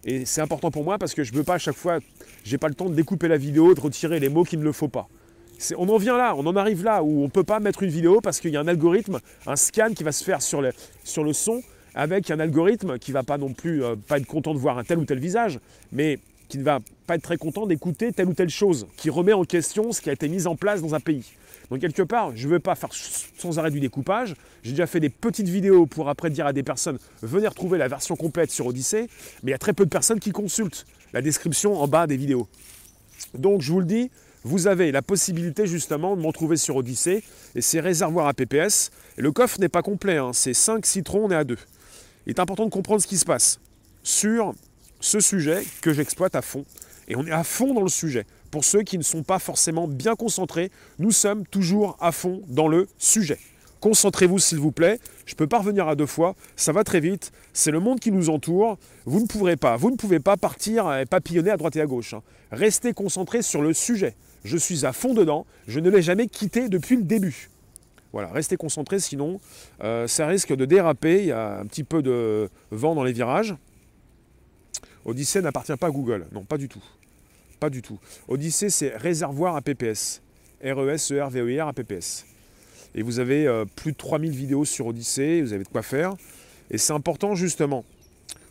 Et 0.05 0.25
c'est 0.25 0.41
important 0.41 0.73
pour 0.73 0.83
moi 0.83 0.99
parce 0.99 1.15
que 1.15 1.23
je 1.23 1.31
ne 1.33 1.39
veux 1.39 1.45
pas 1.45 1.55
à 1.55 1.59
chaque 1.59 1.77
fois, 1.77 2.01
j'ai 2.43 2.59
pas 2.59 2.69
le 2.69 2.75
temps 2.75 2.91
de 2.91 2.95
découper 2.97 3.29
la 3.29 3.37
vidéo, 3.37 3.75
de 3.75 3.81
retirer 3.81 4.19
les 4.19 4.29
mots 4.29 4.43
qu'il 4.43 4.59
ne 4.59 4.65
le 4.65 4.73
faut 4.73 4.89
pas. 4.89 5.09
On 5.77 5.89
en 5.89 5.99
vient 5.99 6.17
là, 6.17 6.35
on 6.37 6.45
en 6.45 6.57
arrive 6.57 6.83
là 6.83 7.05
où 7.05 7.21
on 7.21 7.25
ne 7.25 7.31
peut 7.31 7.45
pas 7.45 7.61
mettre 7.61 7.85
une 7.85 7.91
vidéo 7.91 8.21
parce 8.21 8.41
qu'il 8.41 8.51
y 8.51 8.57
a 8.57 8.61
un 8.61 8.69
algorithme, 8.69 9.21
un 9.47 9.57
scan 9.57 9.93
qui 9.95 10.03
va 10.03 10.11
se 10.11 10.25
faire 10.25 10.43
sur 10.43 10.61
le 10.61 11.33
son 11.33 11.63
avec 11.95 12.31
un 12.31 12.41
algorithme 12.41 12.99
qui 12.99 13.11
ne 13.11 13.15
va 13.15 13.23
pas 13.23 13.39
non 13.39 13.53
plus 13.53 13.83
euh, 13.83 13.97
pas 13.97 14.19
être 14.19 14.27
content 14.27 14.55
de 14.55 14.59
voir 14.59 14.79
un 14.79 14.85
tel 14.85 14.99
ou 14.99 15.05
tel 15.05 15.19
visage, 15.19 15.59
mais 15.93 16.19
qui 16.49 16.59
ne 16.59 16.65
va 16.65 16.81
pas 17.07 17.17
être 17.17 17.23
très 17.23 17.37
content 17.37 17.67
d'écouter 17.67 18.13
telle 18.13 18.29
ou 18.29 18.35
telle 18.35 18.49
chose, 18.49 18.87
qui 18.97 19.11
remet 19.11 19.33
en 19.33 19.45
question 19.45 19.93
ce 19.93 20.01
qui 20.01 20.11
a 20.11 20.13
été 20.13 20.29
mis 20.29 20.47
en 20.47 20.57
place 20.57 20.81
dans 20.81 20.95
un 20.95 21.01
pays. 21.01 21.25
Donc 21.71 21.81
quelque 21.81 22.03
part, 22.03 22.35
je 22.35 22.47
ne 22.47 22.53
veux 22.53 22.61
pas 22.61 22.75
faire 22.75 22.91
sans 22.93 23.59
arrêt 23.59 23.71
du 23.71 23.81
découpage. 23.81 24.35
J'ai 24.63 24.71
déjà 24.71 24.87
fait 24.87 25.01
des 25.01 25.11
petites 25.11 25.49
vidéos 25.49 25.87
pour 25.87 26.09
après 26.09 26.31
dire 26.31 26.47
à 26.47 26.53
des 26.53 26.63
personnes 26.63 26.99
venez 27.23 27.47
retrouver 27.47 27.79
la 27.79 27.89
version 27.89 28.17
complète 28.17 28.51
sur 28.51 28.67
Odyssée, 28.67 29.09
mais 29.43 29.51
il 29.51 29.53
y 29.53 29.55
a 29.55 29.59
très 29.59 29.75
peu 29.75 29.85
de 29.85 29.91
personnes 29.91 30.21
qui 30.21 30.31
consultent 30.31 30.87
la 31.13 31.21
description 31.21 31.81
en 31.81 31.87
bas 31.87 32.07
des 32.07 32.17
vidéos. 32.17 32.49
Donc 33.35 33.61
je 33.61 33.73
vous 33.73 33.81
le 33.81 33.87
dis, 33.87 34.11
vous 34.45 34.67
avez 34.67 34.93
la 34.93 35.03
possibilité 35.03 35.67
justement 35.67 36.17
de 36.17 36.23
m'en 36.23 36.33
trouver 36.33 36.57
sur 36.57 36.77
Odyssée, 36.77 37.23
et 37.55 37.61
c'est 37.61 37.81
réservoir 37.81 38.29
à 38.29 38.35
PPS. 38.35 38.91
Et 39.19 39.23
le 39.23 39.33
coffre 39.33 39.61
n'est 39.61 39.69
pas 39.69 39.83
complet, 39.83 40.17
hein. 40.17 40.31
c'est 40.33 40.55
5 40.55 40.87
citrons, 40.87 41.27
on 41.27 41.31
est 41.31 41.37
à 41.37 41.45
2. 41.45 41.57
Il 42.29 42.33
est 42.33 42.41
important 42.41 42.67
de 42.67 42.71
comprendre 42.71 43.01
ce 43.01 43.07
qui 43.07 43.17
se 43.17 43.25
passe 43.25 43.59
sur 44.03 44.53
ce 45.01 45.19
sujet 45.19 45.65
que 45.81 45.95
j'exploite 45.95 46.35
à 46.35 46.43
fond. 46.43 46.67
Et 47.09 47.17
on 47.17 47.27
est 47.27 47.33
à 47.33 47.43
fond 47.43 47.73
dans 47.73 47.81
le 47.81 47.89
sujet. 47.89 48.27
Pour 48.51 48.65
ceux 48.65 48.83
qui 48.83 48.99
ne 48.99 49.03
sont 49.03 49.23
pas 49.23 49.39
forcément 49.39 49.89
bien 49.89 50.15
concentrés, 50.15 50.71
nous 50.99 51.11
sommes 51.11 51.47
toujours 51.47 51.97
à 52.01 52.13
fond 52.13 52.43
dans 52.49 52.69
le 52.69 52.87
sujet. 52.99 53.39
Concentrez-vous 53.81 54.39
s'il 54.39 54.59
vous 54.59 54.73
plaît. 54.73 55.01
Je 55.25 55.37
peux 55.37 55.47
pas 55.47 55.61
revenir 55.61 55.89
à 55.89 55.97
deux 55.97 56.05
fois. 56.05 56.35
Ça 56.55 56.73
va 56.73 56.85
très 56.85 57.01
vite. 57.01 57.33
C'est 57.55 57.71
le 57.71 57.81
monde 57.81 57.99
qui 57.99 58.13
nous 58.13 58.29
entoure. 58.29 58.77
Vous 59.07 59.21
ne 59.21 59.27
pourrez 59.27 59.57
pas. 59.57 59.77
Vous 59.77 59.91
ne 59.91 59.97
pouvez 59.97 60.21
pas 60.21 60.37
partir 60.37 60.95
et 60.99 61.07
papillonner 61.07 61.51
à 61.51 61.57
droite 61.57 61.77
et 61.77 61.81
à 61.81 61.87
gauche. 61.87 62.13
Hein. 62.13 62.23
Restez 62.53 62.93
concentrés 62.93 63.41
sur 63.41 63.63
le 63.63 63.73
sujet. 63.73 64.15
Je 64.45 64.59
suis 64.59 64.85
à 64.85 64.93
fond 64.93 65.15
dedans. 65.15 65.47
Je 65.67 65.81
ne 65.81 65.89
l'ai 65.89 66.03
jamais 66.03 66.27
quitté 66.27 66.69
depuis 66.69 66.97
le 66.97 67.05
début. 67.05 67.49
Voilà, 68.13 68.29
restez 68.29 68.57
concentrés, 68.57 69.01
sinon 69.01 69.41
euh, 69.83 70.07
ça 70.07 70.27
risque 70.27 70.55
de 70.55 70.65
déraper. 70.65 71.21
Il 71.21 71.27
y 71.27 71.33
a 71.33 71.59
un 71.59 71.67
petit 71.67 71.85
peu 71.85 72.03
de 72.03 72.49
vent 72.71 72.95
dans 72.95 73.05
les 73.05 73.13
virages. 73.13 73.55
Odyssée 75.05 75.41
n'appartient 75.43 75.77
pas 75.77 75.89
à 75.89 75.91
Google. 75.91 76.27
Non, 76.33 76.45
pas 76.45 76.59
du 76.59 76.69
tout. 76.69 76.83
Pas 77.61 77.71
du 77.71 77.83
tout. 77.83 77.99
Odyssée, 78.29 78.71
c'est 78.71 78.97
réservoir 78.97 79.57
à 79.57 79.63
PPS. 79.63 80.23
R-E-S-E-R-V-E-R 80.63 81.69
à 81.69 81.73
PPS. 81.73 82.25
Et 82.95 83.03
vous 83.03 83.19
avez 83.19 83.47
euh, 83.47 83.65
plus 83.65 83.93
de 83.93 83.97
3000 83.97 84.33
vidéos 84.33 84.65
sur 84.65 84.87
Odyssée, 84.87 85.43
vous 85.43 85.53
avez 85.53 85.65
de 85.65 85.69
quoi 85.69 85.83
faire. 85.83 86.15
Et 86.71 86.79
c'est 86.79 86.93
important 86.93 87.35
justement 87.35 87.85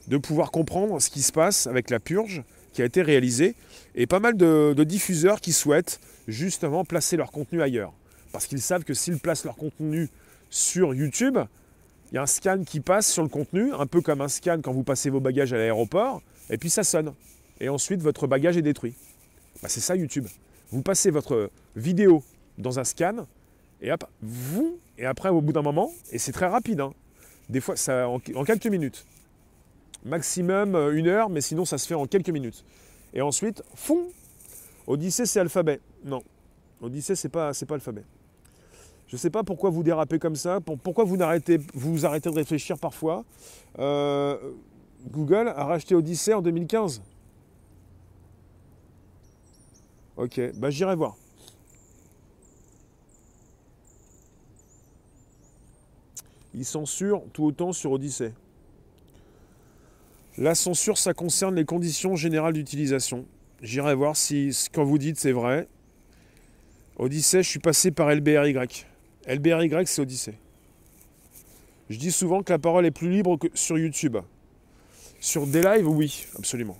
de 0.07 0.17
pouvoir 0.17 0.51
comprendre 0.51 1.01
ce 1.01 1.09
qui 1.09 1.21
se 1.21 1.31
passe 1.31 1.67
avec 1.67 1.89
la 1.89 1.99
purge 1.99 2.43
qui 2.73 2.81
a 2.81 2.85
été 2.85 3.01
réalisée. 3.01 3.55
Et 3.95 4.05
pas 4.05 4.19
mal 4.19 4.37
de 4.37 4.83
diffuseurs 4.83 5.41
qui 5.41 5.51
souhaitent 5.51 5.99
justement 6.27 6.85
placer 6.85 7.17
leur 7.17 7.31
contenu 7.31 7.61
ailleurs. 7.61 7.93
Parce 8.31 8.47
qu'ils 8.47 8.61
savent 8.61 8.83
que 8.83 8.93
s'ils 8.93 9.19
placent 9.19 9.45
leur 9.45 9.55
contenu 9.55 10.09
sur 10.49 10.93
YouTube, 10.93 11.37
il 12.11 12.15
y 12.15 12.17
a 12.17 12.21
un 12.21 12.27
scan 12.27 12.63
qui 12.65 12.79
passe 12.79 13.11
sur 13.11 13.23
le 13.23 13.29
contenu, 13.29 13.73
un 13.73 13.85
peu 13.85 14.01
comme 14.01 14.21
un 14.21 14.27
scan 14.27 14.59
quand 14.61 14.71
vous 14.71 14.83
passez 14.83 15.09
vos 15.09 15.19
bagages 15.19 15.53
à 15.53 15.57
l'aéroport 15.57 16.21
et 16.49 16.57
puis 16.57 16.69
ça 16.69 16.83
sonne. 16.83 17.13
Et 17.59 17.69
ensuite, 17.69 18.01
votre 18.01 18.27
bagage 18.27 18.57
est 18.57 18.61
détruit. 18.61 18.95
Bah, 19.61 19.69
c'est 19.69 19.79
ça 19.79 19.95
YouTube. 19.95 20.27
Vous 20.69 20.81
passez 20.81 21.11
votre 21.11 21.49
vidéo 21.75 22.23
dans 22.57 22.79
un 22.79 22.83
scan, 22.83 23.25
et 23.81 23.91
hop, 23.91 24.03
vous, 24.21 24.79
et 24.97 25.05
après, 25.05 25.29
au 25.29 25.41
bout 25.41 25.53
d'un 25.53 25.61
moment, 25.61 25.91
et 26.11 26.17
c'est 26.17 26.31
très 26.31 26.47
rapide, 26.47 26.81
hein. 26.81 26.93
des 27.49 27.61
fois, 27.61 27.75
ça, 27.75 28.07
en, 28.09 28.19
quelques 28.19 28.67
minutes. 28.67 29.05
Maximum 30.05 30.75
euh, 30.75 30.95
une 30.95 31.07
heure, 31.07 31.29
mais 31.29 31.41
sinon, 31.41 31.65
ça 31.65 31.77
se 31.77 31.87
fait 31.87 31.93
en 31.93 32.07
quelques 32.07 32.29
minutes. 32.29 32.63
Et 33.13 33.21
ensuite, 33.21 33.63
fou 33.75 34.11
Odyssée, 34.87 35.25
c'est 35.25 35.39
alphabet. 35.39 35.79
Non. 36.05 36.23
Odyssée, 36.81 37.15
c'est 37.15 37.29
pas, 37.29 37.53
c'est 37.53 37.65
pas 37.65 37.75
alphabet. 37.75 38.03
Je 39.07 39.15
ne 39.15 39.19
sais 39.19 39.29
pas 39.29 39.43
pourquoi 39.43 39.69
vous 39.69 39.83
dérapez 39.83 40.19
comme 40.19 40.35
ça, 40.35 40.59
pourquoi 40.59 41.05
vous 41.05 41.21
arrêtez, 41.21 41.59
vous 41.73 42.05
arrêtez 42.05 42.29
de 42.29 42.35
réfléchir 42.35 42.77
parfois. 42.77 43.23
Euh, 43.79 44.37
Google 45.09 45.47
a 45.47 45.63
racheté 45.63 45.95
Odyssey 45.95 46.33
en 46.33 46.41
2015. 46.41 47.01
Ok, 50.17 50.41
bah 50.55 50.69
j'irai 50.69 50.95
voir. 50.95 51.15
Ils 56.53 56.65
censurent 56.65 57.23
tout 57.31 57.45
autant 57.45 57.71
sur 57.71 57.91
Odyssey. 57.91 58.33
La 60.37 60.53
censure, 60.53 60.97
ça 60.97 61.13
concerne 61.13 61.55
les 61.55 61.65
conditions 61.65 62.15
générales 62.15 62.53
d'utilisation. 62.53 63.25
J'irai 63.61 63.95
voir 63.95 64.17
si 64.17 64.53
ce 64.53 64.69
que 64.69 64.81
vous 64.81 64.97
dites 64.97 65.17
c'est 65.17 65.31
vrai. 65.31 65.67
Odyssey, 66.97 67.43
je 67.43 67.49
suis 67.49 67.59
passé 67.59 67.91
par 67.91 68.13
LBRY. 68.13 68.55
LBRY, 69.27 69.85
c'est 69.85 70.01
Odyssey. 70.01 70.33
Je 71.89 71.97
dis 71.97 72.11
souvent 72.11 72.43
que 72.43 72.51
la 72.51 72.59
parole 72.59 72.85
est 72.85 72.91
plus 72.91 73.09
libre 73.09 73.37
que 73.37 73.47
sur 73.53 73.77
YouTube. 73.77 74.17
Sur 75.19 75.47
des 75.47 75.61
lives, 75.61 75.87
oui, 75.87 76.25
absolument. 76.37 76.77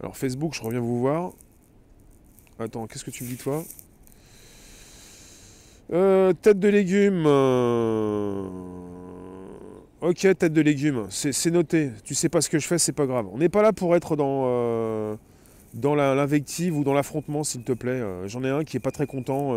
Alors 0.00 0.16
Facebook, 0.16 0.54
je 0.54 0.62
reviens 0.62 0.80
vous 0.80 1.00
voir. 1.00 1.32
Attends, 2.58 2.86
qu'est-ce 2.86 3.04
que 3.04 3.10
tu 3.10 3.24
me 3.24 3.28
dis 3.28 3.36
toi? 3.36 3.64
Euh, 5.92 6.32
Tête 6.32 6.58
de 6.58 6.68
légumes. 6.68 7.24
Euh, 7.26 8.48
ok, 10.00 10.20
tête 10.38 10.52
de 10.52 10.60
légumes, 10.60 11.06
c'est 11.10 11.50
noté. 11.50 11.90
Tu 12.04 12.14
sais 12.14 12.28
pas 12.28 12.40
ce 12.40 12.48
que 12.48 12.58
je 12.58 12.66
fais, 12.66 12.78
c'est 12.78 12.92
pas 12.92 13.06
grave. 13.06 13.26
On 13.32 13.38
n'est 13.38 13.48
pas 13.48 13.62
là 13.62 13.72
pour 13.72 13.96
être 13.96 14.16
dans, 14.16 14.44
euh, 14.46 15.16
dans 15.74 15.94
l'invective 15.94 16.76
ou 16.76 16.84
dans 16.84 16.94
l'affrontement, 16.94 17.44
s'il 17.44 17.62
te 17.62 17.72
plaît. 17.72 18.00
J'en 18.26 18.42
ai 18.44 18.50
un 18.50 18.64
qui 18.64 18.76
est 18.76 18.80
pas 18.80 18.92
très 18.92 19.06
content. 19.06 19.54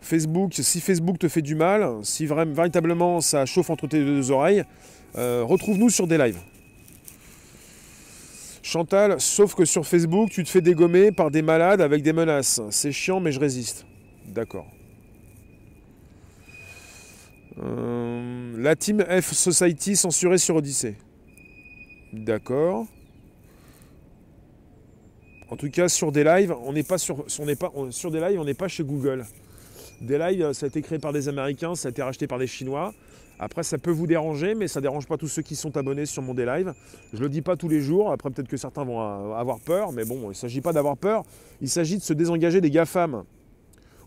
Facebook, 0.00 0.54
si 0.54 0.80
Facebook 0.80 1.18
te 1.18 1.28
fait 1.28 1.42
du 1.42 1.54
mal, 1.54 1.88
si 2.02 2.26
vraiment, 2.26 2.52
véritablement 2.52 3.20
ça 3.20 3.46
chauffe 3.46 3.70
entre 3.70 3.86
tes 3.86 4.04
deux 4.04 4.30
oreilles, 4.30 4.64
euh, 5.16 5.44
retrouve-nous 5.44 5.90
sur 5.90 6.06
des 6.06 6.18
lives. 6.18 6.40
Chantal, 8.62 9.20
sauf 9.20 9.54
que 9.54 9.64
sur 9.64 9.86
Facebook, 9.86 10.30
tu 10.30 10.44
te 10.44 10.48
fais 10.48 10.60
dégommer 10.60 11.12
par 11.12 11.30
des 11.30 11.42
malades 11.42 11.80
avec 11.80 12.02
des 12.02 12.12
menaces. 12.12 12.60
C'est 12.70 12.92
chiant, 12.92 13.20
mais 13.20 13.32
je 13.32 13.40
résiste. 13.40 13.86
D'accord. 14.26 14.66
Euh, 17.62 18.54
la 18.58 18.76
team 18.76 19.04
F 19.04 19.32
Society 19.32 19.96
censurée 19.96 20.38
sur 20.38 20.56
Odyssey. 20.56 20.96
D'accord. 22.12 22.86
En 25.50 25.56
tout 25.56 25.68
cas, 25.68 25.88
sur 25.88 26.12
des 26.12 26.22
lives, 26.22 26.54
on 26.64 26.72
n'est 26.72 26.84
pas 26.84 26.96
sur, 26.96 27.24
des 27.26 28.20
lives, 28.20 28.40
on 28.40 28.44
n'est 28.44 28.54
pas 28.54 28.68
chez 28.68 28.84
Google. 28.84 29.26
Des 30.00 30.16
lives, 30.16 30.52
ça 30.52 30.66
a 30.66 30.68
été 30.68 30.80
créé 30.80 31.00
par 31.00 31.12
des 31.12 31.28
Américains, 31.28 31.74
ça 31.74 31.88
a 31.88 31.90
été 31.90 32.02
racheté 32.02 32.28
par 32.28 32.38
des 32.38 32.46
Chinois. 32.46 32.94
Après, 33.40 33.64
ça 33.64 33.76
peut 33.76 33.90
vous 33.90 34.06
déranger, 34.06 34.54
mais 34.54 34.68
ça 34.68 34.78
ne 34.78 34.82
dérange 34.82 35.08
pas 35.08 35.16
tous 35.16 35.26
ceux 35.26 35.42
qui 35.42 35.56
sont 35.56 35.76
abonnés 35.76 36.06
sur 36.06 36.22
mon 36.22 36.34
live. 36.34 36.72
Je 37.12 37.18
ne 37.18 37.22
le 37.22 37.28
dis 37.28 37.42
pas 37.42 37.56
tous 37.56 37.68
les 37.68 37.80
jours. 37.80 38.12
Après, 38.12 38.30
peut-être 38.30 38.48
que 38.48 38.56
certains 38.56 38.84
vont 38.84 39.00
avoir 39.34 39.58
peur, 39.58 39.90
mais 39.90 40.04
bon, 40.04 40.20
il 40.24 40.28
ne 40.28 40.34
s'agit 40.34 40.60
pas 40.60 40.72
d'avoir 40.72 40.96
peur. 40.96 41.24
Il 41.60 41.68
s'agit 41.68 41.98
de 41.98 42.02
se 42.02 42.12
désengager 42.12 42.60
des 42.60 42.70
GAFAM. 42.70 43.24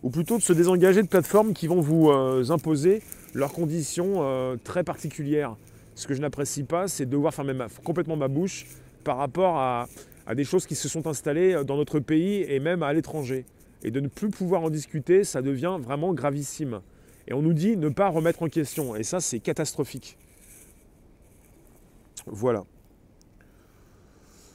Ou 0.02 0.10
plutôt 0.10 0.38
de 0.38 0.42
se 0.42 0.52
désengager 0.52 1.02
de 1.02 1.08
plateformes 1.08 1.52
qui 1.52 1.66
vont 1.66 1.80
vous 1.80 2.10
euh, 2.10 2.44
imposer 2.50 3.02
leurs 3.34 3.52
conditions 3.52 4.20
euh, 4.20 4.56
très 4.62 4.84
particulières. 4.84 5.56
Ce 5.94 6.06
que 6.06 6.14
je 6.14 6.20
n'apprécie 6.20 6.62
pas, 6.62 6.88
c'est 6.88 7.04
de 7.04 7.10
devoir 7.10 7.34
fermer 7.34 7.54
complètement 7.82 8.16
ma 8.16 8.28
bouche 8.28 8.66
par 9.02 9.16
rapport 9.16 9.58
à 9.58 9.88
des 10.34 10.44
choses 10.44 10.66
qui 10.66 10.74
se 10.74 10.88
sont 10.88 11.06
installées 11.06 11.64
dans 11.64 11.76
notre 11.76 12.00
pays 12.00 12.42
et 12.48 12.60
même 12.60 12.82
à 12.82 12.92
l'étranger 12.92 13.44
et 13.84 13.90
de 13.90 14.00
ne 14.00 14.08
plus 14.08 14.30
pouvoir 14.30 14.62
en 14.62 14.70
discuter, 14.70 15.22
ça 15.24 15.42
devient 15.42 15.76
vraiment 15.78 16.14
gravissime. 16.14 16.80
Et 17.28 17.34
on 17.34 17.42
nous 17.42 17.52
dit 17.52 17.76
ne 17.76 17.90
pas 17.90 18.08
remettre 18.08 18.42
en 18.42 18.48
question. 18.48 18.96
Et 18.96 19.02
ça, 19.02 19.20
c'est 19.20 19.38
catastrophique. 19.38 20.16
Voilà. 22.26 22.64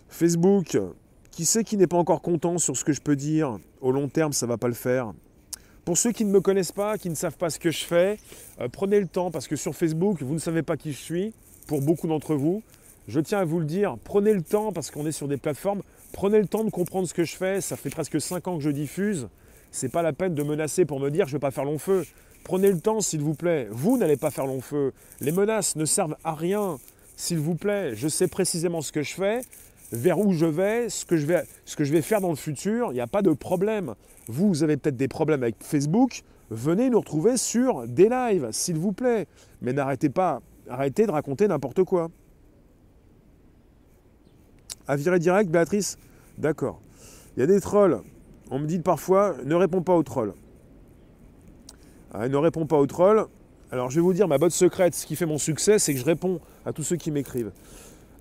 Facebook, 0.09 0.77
qui 1.31 1.45
sait 1.45 1.63
qui 1.63 1.77
n'est 1.77 1.87
pas 1.87 1.97
encore 1.97 2.21
content 2.21 2.57
sur 2.57 2.75
ce 2.75 2.83
que 2.83 2.91
je 2.91 3.01
peux 3.01 3.15
dire? 3.15 3.59
Au 3.81 3.91
long 3.91 4.09
terme, 4.09 4.33
ça 4.33 4.47
ne 4.47 4.51
va 4.51 4.57
pas 4.57 4.67
le 4.67 4.73
faire. 4.73 5.13
Pour 5.85 5.97
ceux 5.97 6.11
qui 6.11 6.25
ne 6.25 6.31
me 6.31 6.41
connaissent 6.41 6.71
pas, 6.71 6.97
qui 6.97 7.09
ne 7.09 7.15
savent 7.15 7.37
pas 7.37 7.49
ce 7.49 7.59
que 7.59 7.71
je 7.71 7.85
fais, 7.85 8.17
euh, 8.59 8.67
prenez 8.67 8.99
le 8.99 9.07
temps 9.07 9.31
parce 9.31 9.47
que 9.47 9.55
sur 9.55 9.75
Facebook, 9.75 10.21
vous 10.21 10.33
ne 10.33 10.39
savez 10.39 10.63
pas 10.63 10.77
qui 10.77 10.91
je 10.91 10.97
suis, 10.97 11.33
pour 11.67 11.81
beaucoup 11.81 12.07
d'entre 12.07 12.35
vous. 12.35 12.63
Je 13.09 13.19
tiens 13.19 13.39
à 13.39 13.43
vous 13.43 13.59
le 13.59 13.65
dire, 13.65 13.97
prenez 14.03 14.35
le 14.35 14.43
temps 14.43 14.71
parce 14.71 14.91
qu'on 14.91 15.07
est 15.07 15.11
sur 15.11 15.27
des 15.27 15.37
plateformes, 15.37 15.81
prenez 16.13 16.39
le 16.39 16.45
temps 16.45 16.63
de 16.63 16.69
comprendre 16.69 17.07
ce 17.07 17.13
que 17.15 17.23
je 17.23 17.35
fais. 17.35 17.59
Ça 17.59 17.75
fait 17.75 17.89
presque 17.89 18.21
5 18.21 18.47
ans 18.47 18.57
que 18.57 18.63
je 18.63 18.69
diffuse. 18.69 19.29
C'est 19.71 19.91
pas 19.91 20.03
la 20.03 20.13
peine 20.13 20.35
de 20.35 20.43
menacer 20.43 20.85
pour 20.85 20.99
me 20.99 21.09
dire 21.09 21.25
je 21.25 21.31
ne 21.31 21.37
vais 21.37 21.41
pas 21.41 21.49
faire 21.49 21.65
long 21.65 21.79
feu. 21.79 22.05
Prenez 22.43 22.71
le 22.71 22.79
temps, 22.79 23.01
s'il 23.01 23.21
vous 23.21 23.33
plaît. 23.33 23.67
Vous 23.71 23.97
n'allez 23.97 24.15
pas 24.15 24.29
faire 24.29 24.45
long 24.45 24.61
feu. 24.61 24.93
Les 25.21 25.31
menaces 25.31 25.75
ne 25.75 25.85
servent 25.85 26.17
à 26.23 26.35
rien. 26.35 26.77
S'il 27.15 27.39
vous 27.39 27.55
plaît, 27.55 27.95
je 27.95 28.07
sais 28.07 28.27
précisément 28.27 28.83
ce 28.83 28.91
que 28.91 29.01
je 29.01 29.15
fais, 29.15 29.41
vers 29.91 30.19
où 30.19 30.31
je 30.31 30.45
vais, 30.45 30.89
ce 30.89 31.03
que 31.03 31.17
je 31.17 31.25
vais, 31.25 32.01
faire 32.03 32.21
dans 32.21 32.29
le 32.29 32.35
futur. 32.35 32.91
Il 32.91 32.93
n'y 32.93 33.01
a 33.01 33.07
pas 33.07 33.23
de 33.23 33.31
problème. 33.31 33.95
Vous, 34.27 34.49
vous 34.49 34.61
avez 34.61 34.77
peut-être 34.77 34.97
des 34.97 35.07
problèmes 35.07 35.41
avec 35.41 35.55
Facebook. 35.61 36.21
Venez 36.51 36.91
nous 36.91 36.99
retrouver 36.99 37.37
sur 37.37 37.87
des 37.87 38.07
lives, 38.07 38.49
s'il 38.51 38.77
vous 38.77 38.91
plaît. 38.91 39.25
Mais 39.63 39.73
n'arrêtez 39.73 40.09
pas, 40.09 40.43
arrêtez 40.69 41.07
de 41.07 41.11
raconter 41.11 41.47
n'importe 41.47 41.83
quoi. 41.83 42.11
À 44.87 44.95
virer 44.95 45.19
direct, 45.19 45.49
Béatrice 45.49 45.97
D'accord. 46.37 46.81
Il 47.35 47.41
y 47.41 47.43
a 47.43 47.47
des 47.47 47.61
trolls. 47.61 48.01
On 48.51 48.59
me 48.59 48.65
dit 48.65 48.79
parfois, 48.79 49.35
ne 49.45 49.55
réponds 49.55 49.81
pas 49.81 49.95
aux 49.95 50.03
trolls. 50.03 50.33
Ah, 52.13 52.27
ne 52.27 52.37
réponds 52.37 52.65
pas 52.65 52.77
aux 52.77 52.87
trolls. 52.87 53.27
Alors 53.71 53.91
je 53.91 53.95
vais 53.95 54.01
vous 54.01 54.13
dire, 54.13 54.27
ma 54.27 54.39
botte 54.39 54.51
secrète, 54.51 54.95
ce 54.95 55.05
qui 55.05 55.15
fait 55.15 55.27
mon 55.27 55.37
succès, 55.37 55.77
c'est 55.77 55.93
que 55.93 55.99
je 55.99 56.05
réponds 56.05 56.39
à 56.65 56.73
tous 56.73 56.83
ceux 56.83 56.95
qui 56.95 57.11
m'écrivent. 57.11 57.51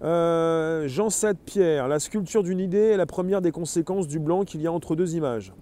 Euh, 0.02 0.86
Jean 0.88 1.10
7 1.10 1.38
Pierre, 1.44 1.88
la 1.88 1.98
sculpture 1.98 2.42
d'une 2.42 2.60
idée 2.60 2.78
est 2.78 2.96
la 2.96 3.06
première 3.06 3.40
des 3.40 3.50
conséquences 3.50 4.06
du 4.06 4.18
blanc 4.18 4.44
qu'il 4.44 4.60
y 4.60 4.66
a 4.66 4.72
entre 4.72 4.94
deux 4.94 5.16
images. 5.16 5.52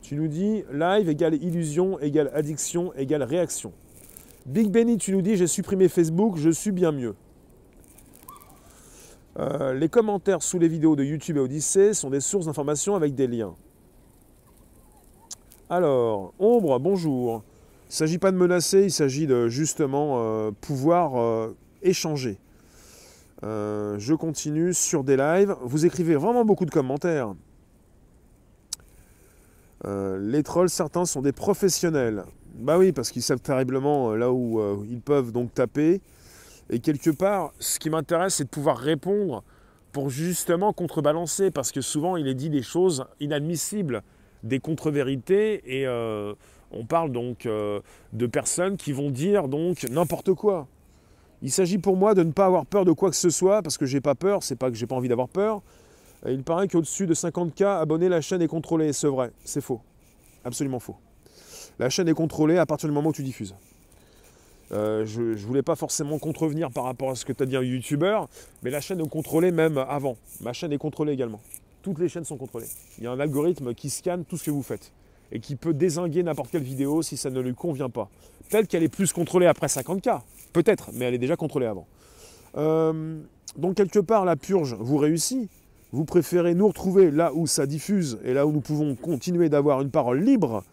Tu 0.00 0.16
nous 0.16 0.28
dis 0.28 0.64
live 0.72 1.08
égale 1.08 1.34
illusion 1.34 1.98
égale 2.00 2.30
addiction 2.32 2.92
égale 2.94 3.22
réaction. 3.22 3.72
Big 4.46 4.70
Benny, 4.70 4.96
tu 4.96 5.12
nous 5.12 5.20
dis 5.20 5.36
j'ai 5.36 5.46
supprimé 5.46 5.88
Facebook, 5.88 6.36
je 6.38 6.50
suis 6.50 6.72
bien 6.72 6.90
mieux. 6.90 7.14
Euh, 9.38 9.74
les 9.74 9.88
commentaires 9.88 10.42
sous 10.42 10.58
les 10.58 10.68
vidéos 10.68 10.96
de 10.96 11.04
YouTube 11.04 11.36
et 11.36 11.40
Odyssée 11.40 11.92
sont 11.92 12.08
des 12.08 12.20
sources 12.20 12.46
d'informations 12.46 12.94
avec 12.94 13.14
des 13.14 13.26
liens. 13.26 13.54
Alors, 15.68 16.32
Ombre, 16.38 16.78
bonjour. 16.78 17.42
Il 17.84 17.90
ne 17.90 17.94
s'agit 17.94 18.18
pas 18.18 18.32
de 18.32 18.36
menacer, 18.36 18.84
il 18.84 18.90
s'agit 18.90 19.26
de 19.26 19.48
justement 19.48 20.14
euh, 20.16 20.50
pouvoir 20.60 21.20
euh, 21.20 21.54
échanger. 21.82 22.38
je 23.42 24.14
continue 24.14 24.72
sur 24.72 25.04
des 25.04 25.16
lives. 25.16 25.54
Vous 25.62 25.84
écrivez 25.84 26.14
vraiment 26.14 26.44
beaucoup 26.44 26.64
de 26.64 26.70
commentaires. 26.70 27.34
les 29.84 30.42
trolls, 30.42 30.70
certains 30.70 31.04
sont 31.04 31.20
des 31.20 31.32
professionnels. 31.32 32.24
Bah 32.54 32.78
oui, 32.78 32.92
parce 32.92 33.10
qu'ils 33.10 33.22
savent 33.22 33.40
terriblement 33.40 34.14
là 34.16 34.32
où 34.32 34.60
ils 34.88 35.00
peuvent 35.00 35.30
donc 35.30 35.52
taper. 35.52 36.00
Et 36.70 36.80
quelque 36.80 37.10
part, 37.10 37.52
ce 37.58 37.78
qui 37.78 37.90
m'intéresse, 37.90 38.36
c'est 38.36 38.44
de 38.44 38.48
pouvoir 38.48 38.78
répondre 38.78 39.44
pour 39.92 40.10
justement 40.10 40.72
contrebalancer, 40.72 41.50
parce 41.50 41.72
que 41.72 41.80
souvent 41.80 42.16
il 42.16 42.28
est 42.28 42.34
dit 42.34 42.50
des 42.50 42.62
choses 42.62 43.06
inadmissibles, 43.20 44.02
des 44.42 44.58
contre-vérités, 44.58 45.62
et 45.64 45.86
euh, 45.86 46.34
on 46.70 46.84
parle 46.84 47.12
donc 47.12 47.46
euh, 47.46 47.80
de 48.12 48.26
personnes 48.26 48.76
qui 48.76 48.92
vont 48.92 49.10
dire 49.10 49.48
donc 49.48 49.84
n'importe 49.88 50.34
quoi. 50.34 50.66
Il 51.42 51.50
s'agit 51.50 51.78
pour 51.78 51.96
moi 51.96 52.14
de 52.14 52.22
ne 52.22 52.32
pas 52.32 52.46
avoir 52.46 52.66
peur 52.66 52.84
de 52.84 52.92
quoi 52.92 53.10
que 53.10 53.16
ce 53.16 53.30
soit, 53.30 53.62
parce 53.62 53.78
que 53.78 53.86
j'ai 53.86 54.00
pas 54.00 54.14
peur, 54.14 54.42
c'est 54.42 54.56
pas 54.56 54.70
que 54.70 54.76
j'ai 54.76 54.86
pas 54.86 54.96
envie 54.96 55.08
d'avoir 55.08 55.28
peur. 55.28 55.62
Il 56.26 56.42
paraît 56.42 56.66
qu'au-dessus 56.66 57.06
de 57.06 57.14
50K 57.14 57.80
abonnés, 57.80 58.08
la 58.08 58.20
chaîne 58.20 58.42
est 58.42 58.48
contrôlée. 58.48 58.92
C'est 58.92 59.06
vrai, 59.06 59.30
c'est 59.44 59.60
faux. 59.60 59.80
Absolument 60.44 60.80
faux. 60.80 60.96
La 61.78 61.90
chaîne 61.90 62.08
est 62.08 62.14
contrôlée 62.14 62.56
à 62.56 62.66
partir 62.66 62.88
du 62.88 62.94
moment 62.94 63.10
où 63.10 63.12
tu 63.12 63.22
diffuses. 63.22 63.54
Euh, 64.72 65.06
je 65.06 65.22
ne 65.22 65.36
voulais 65.36 65.62
pas 65.62 65.76
forcément 65.76 66.18
contrevenir 66.18 66.70
par 66.70 66.84
rapport 66.84 67.10
à 67.10 67.14
ce 67.14 67.24
que 67.24 67.32
tu 67.32 67.42
as 67.42 67.46
dit 67.46 67.56
un 67.56 67.62
youtubeur, 67.62 68.28
mais 68.62 68.70
la 68.70 68.80
chaîne 68.80 69.00
est 69.00 69.08
contrôlée 69.08 69.52
même 69.52 69.78
avant. 69.78 70.16
Ma 70.40 70.52
chaîne 70.52 70.72
est 70.72 70.78
contrôlée 70.78 71.12
également. 71.12 71.40
Toutes 71.82 71.98
les 71.98 72.08
chaînes 72.08 72.24
sont 72.24 72.36
contrôlées. 72.36 72.66
Il 72.98 73.04
y 73.04 73.06
a 73.06 73.12
un 73.12 73.20
algorithme 73.20 73.74
qui 73.74 73.90
scanne 73.90 74.24
tout 74.24 74.36
ce 74.36 74.44
que 74.44 74.50
vous 74.50 74.62
faites 74.62 74.92
et 75.32 75.40
qui 75.40 75.56
peut 75.56 75.74
désinguer 75.74 76.22
n'importe 76.22 76.50
quelle 76.50 76.62
vidéo 76.62 77.02
si 77.02 77.16
ça 77.16 77.30
ne 77.30 77.40
lui 77.40 77.54
convient 77.54 77.90
pas. 77.90 78.08
Peut-être 78.48 78.68
qu'elle 78.68 78.82
est 78.82 78.88
plus 78.88 79.12
contrôlée 79.12 79.46
après 79.46 79.66
50K, 79.66 80.20
peut-être, 80.52 80.90
mais 80.94 81.04
elle 81.04 81.14
est 81.14 81.18
déjà 81.18 81.36
contrôlée 81.36 81.66
avant. 81.66 81.86
Euh, 82.56 83.20
donc 83.56 83.76
quelque 83.76 83.98
part, 83.98 84.24
la 84.24 84.36
purge 84.36 84.76
vous 84.78 84.98
réussit. 84.98 85.48
Vous 85.92 86.04
préférez 86.04 86.54
nous 86.54 86.66
retrouver 86.66 87.10
là 87.10 87.32
où 87.32 87.46
ça 87.46 87.66
diffuse 87.66 88.18
et 88.24 88.34
là 88.34 88.46
où 88.46 88.52
nous 88.52 88.60
pouvons 88.60 88.96
continuer 88.96 89.48
d'avoir 89.48 89.80
une 89.80 89.90
parole 89.90 90.20
libre 90.20 90.64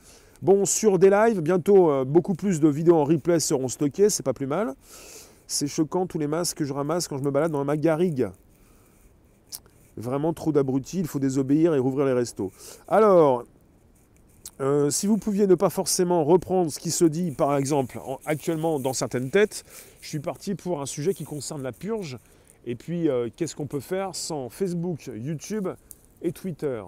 Bon, 0.44 0.66
sur 0.66 1.00
des 1.00 1.10
lives, 1.10 1.40
bientôt 1.40 1.90
euh, 1.90 2.04
beaucoup 2.04 2.34
plus 2.34 2.60
de 2.60 2.68
vidéos 2.68 2.98
en 2.98 3.06
replay 3.06 3.40
seront 3.40 3.70
stockées, 3.70 4.10
c'est 4.10 4.24
pas 4.24 4.34
plus 4.34 4.46
mal. 4.46 4.74
C'est 5.48 5.68
choquant 5.68 6.06
tous 6.06 6.20
les 6.20 6.28
masques 6.28 6.58
que 6.58 6.66
je 6.66 6.74
ramasse 6.74 7.08
quand 7.08 7.18
je 7.18 7.24
me 7.24 7.32
balade 7.32 7.54
dans 7.54 7.64
ma 7.64 7.78
garrigue. 7.78 8.28
Vraiment 9.96 10.34
trop 10.34 10.52
d'abrutis, 10.52 11.00
il 11.00 11.08
faut 11.08 11.20
désobéir 11.20 11.74
et 11.76 11.80
rouvrir 11.80 12.06
les 12.06 12.12
restos. 12.12 12.52
Alors, 12.90 13.46
euh, 14.60 14.90
si 14.90 15.08
vous 15.08 15.18
pouviez 15.18 15.48
ne 15.48 15.56
pas 15.56 15.70
forcément 15.70 16.26
reprendre 16.26 16.70
ce 16.70 16.80
qui 16.80 16.92
se 16.92 17.06
dit, 17.06 17.32
par 17.32 17.56
exemple, 17.56 18.02
actuellement 18.26 18.82
dans 18.82 18.92
certaines 18.92 19.30
têtes, 19.30 19.64
je 20.02 20.10
suis 20.10 20.20
parti 20.20 20.56
pour 20.56 20.82
un 20.82 20.86
sujet 20.86 21.14
qui 21.14 21.24
concerne 21.24 21.64
la 21.64 21.72
purge. 21.72 22.18
Et 22.66 22.76
puis, 22.76 23.08
euh, 23.08 23.30
qu'est-ce 23.34 23.56
qu'on 23.56 23.68
peut 23.68 23.80
faire 23.80 24.14
sans 24.14 24.50
Facebook, 24.50 25.10
YouTube 25.16 25.70
et 26.22 26.34
Twitter? 26.34 26.84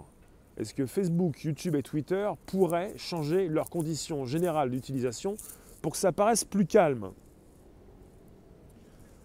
Est-ce 0.58 0.74
que 0.74 0.86
Facebook, 0.86 1.44
YouTube 1.44 1.76
et 1.76 1.84
Twitter 1.84 2.30
pourraient 2.46 2.94
changer 2.96 3.50
leurs 3.50 3.70
conditions 3.70 4.26
générales 4.26 4.70
d'utilisation 4.70 5.36
pour 5.82 5.92
que 5.92 5.98
ça 5.98 6.14
paraisse 6.14 6.46
plus 6.46 6.66
calme? 6.66 7.12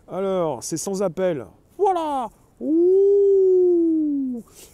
Alors, 0.09 0.65
c'est 0.65 0.77
sans 0.77 1.03
appel. 1.03 1.47
Voilà 1.79 2.29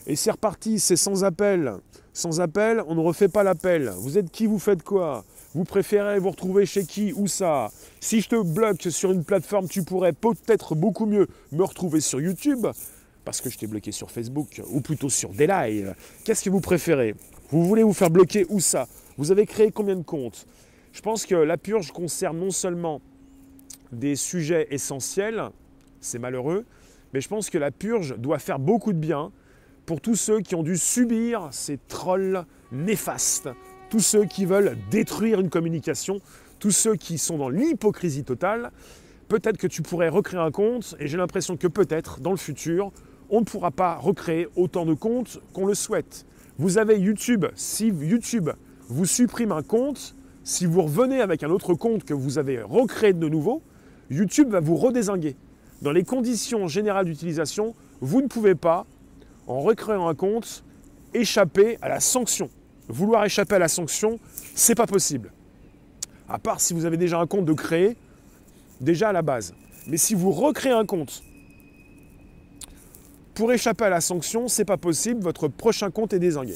Et 0.06 0.16
c'est 0.16 0.30
reparti, 0.30 0.78
c'est 0.78 0.96
sans 0.96 1.24
appel. 1.24 1.74
Sans 2.14 2.40
appel, 2.40 2.82
on 2.86 2.94
ne 2.94 3.00
refait 3.00 3.28
pas 3.28 3.42
l'appel. 3.42 3.92
Vous 3.98 4.16
êtes 4.16 4.30
qui, 4.30 4.46
vous 4.46 4.58
faites 4.58 4.82
quoi? 4.82 5.24
Vous 5.54 5.64
préférez 5.64 6.18
vous 6.18 6.30
retrouver 6.30 6.64
chez 6.64 6.86
qui 6.86 7.12
Où 7.12 7.26
ça? 7.26 7.70
Si 8.00 8.22
je 8.22 8.30
te 8.30 8.42
bloque 8.42 8.82
sur 8.88 9.12
une 9.12 9.24
plateforme, 9.24 9.68
tu 9.68 9.82
pourrais 9.82 10.14
peut-être 10.14 10.74
beaucoup 10.74 11.04
mieux 11.04 11.28
me 11.52 11.64
retrouver 11.64 12.00
sur 12.00 12.18
YouTube 12.18 12.66
parce 13.26 13.40
que 13.40 13.50
je 13.50 13.58
t'ai 13.58 13.66
bloqué 13.66 13.90
sur 13.90 14.12
Facebook, 14.12 14.62
ou 14.70 14.80
plutôt 14.80 15.10
sur 15.10 15.30
des 15.30 15.48
lives. 15.48 15.96
Qu'est-ce 16.24 16.44
que 16.44 16.48
vous 16.48 16.60
préférez? 16.60 17.16
Vous 17.50 17.66
voulez 17.66 17.82
vous 17.82 17.92
faire 17.92 18.08
bloquer 18.08 18.46
où 18.48 18.60
ça? 18.60 18.86
Vous 19.18 19.32
avez 19.32 19.46
créé 19.46 19.72
combien 19.72 19.96
de 19.96 20.04
comptes? 20.04 20.46
Je 20.92 21.02
pense 21.02 21.26
que 21.26 21.34
la 21.34 21.56
purge 21.58 21.90
concerne 21.90 22.38
non 22.38 22.52
seulement 22.52 23.02
des 23.90 24.14
sujets 24.14 24.68
essentiels, 24.70 25.50
c'est 26.00 26.20
malheureux, 26.20 26.64
mais 27.12 27.20
je 27.20 27.26
pense 27.26 27.50
que 27.50 27.58
la 27.58 27.72
purge 27.72 28.16
doit 28.16 28.38
faire 28.38 28.60
beaucoup 28.60 28.92
de 28.92 28.98
bien 28.98 29.32
pour 29.86 30.00
tous 30.00 30.14
ceux 30.14 30.40
qui 30.40 30.54
ont 30.54 30.62
dû 30.62 30.76
subir 30.76 31.48
ces 31.50 31.78
trolls 31.88 32.44
néfastes, 32.70 33.48
tous 33.90 34.00
ceux 34.00 34.24
qui 34.24 34.44
veulent 34.44 34.78
détruire 34.88 35.40
une 35.40 35.50
communication, 35.50 36.20
tous 36.60 36.70
ceux 36.70 36.94
qui 36.94 37.18
sont 37.18 37.38
dans 37.38 37.48
l'hypocrisie 37.48 38.22
totale. 38.22 38.70
Peut-être 39.26 39.58
que 39.58 39.66
tu 39.66 39.82
pourrais 39.82 40.08
recréer 40.08 40.40
un 40.40 40.52
compte, 40.52 40.94
et 41.00 41.08
j'ai 41.08 41.16
l'impression 41.16 41.56
que 41.56 41.66
peut-être, 41.66 42.20
dans 42.20 42.30
le 42.30 42.36
futur, 42.36 42.92
on 43.30 43.40
ne 43.40 43.44
pourra 43.44 43.70
pas 43.70 43.96
recréer 43.96 44.48
autant 44.56 44.86
de 44.86 44.94
comptes 44.94 45.40
qu'on 45.52 45.66
le 45.66 45.74
souhaite. 45.74 46.26
Vous 46.58 46.78
avez 46.78 46.98
YouTube, 46.98 47.46
si 47.54 47.88
YouTube 47.88 48.50
vous 48.88 49.04
supprime 49.04 49.52
un 49.52 49.62
compte, 49.62 50.14
si 50.44 50.64
vous 50.64 50.82
revenez 50.82 51.20
avec 51.20 51.42
un 51.42 51.50
autre 51.50 51.74
compte 51.74 52.04
que 52.04 52.14
vous 52.14 52.38
avez 52.38 52.62
recréé 52.62 53.12
de 53.12 53.28
nouveau, 53.28 53.62
YouTube 54.10 54.50
va 54.50 54.60
vous 54.60 54.76
redésinguer. 54.76 55.36
Dans 55.82 55.92
les 55.92 56.04
conditions 56.04 56.68
générales 56.68 57.06
d'utilisation, 57.06 57.74
vous 58.00 58.22
ne 58.22 58.28
pouvez 58.28 58.54
pas, 58.54 58.86
en 59.46 59.60
recréant 59.60 60.08
un 60.08 60.14
compte, 60.14 60.64
échapper 61.12 61.78
à 61.82 61.88
la 61.88 62.00
sanction. 62.00 62.48
Vouloir 62.88 63.24
échapper 63.24 63.56
à 63.56 63.58
la 63.58 63.68
sanction, 63.68 64.18
c'est 64.54 64.74
pas 64.74 64.86
possible. 64.86 65.32
À 66.28 66.38
part 66.38 66.60
si 66.60 66.74
vous 66.74 66.84
avez 66.84 66.96
déjà 66.96 67.18
un 67.18 67.26
compte 67.26 67.44
de 67.44 67.52
créer, 67.52 67.96
déjà 68.80 69.08
à 69.08 69.12
la 69.12 69.22
base. 69.22 69.54
Mais 69.88 69.96
si 69.96 70.14
vous 70.14 70.30
recréez 70.30 70.72
un 70.72 70.86
compte 70.86 71.22
pour 73.36 73.52
échapper 73.52 73.84
à 73.84 73.90
la 73.90 74.00
sanction, 74.00 74.48
c'est 74.48 74.64
pas 74.64 74.78
possible, 74.78 75.20
votre 75.22 75.46
prochain 75.46 75.90
compte 75.90 76.14
est 76.14 76.18
désingué. 76.18 76.54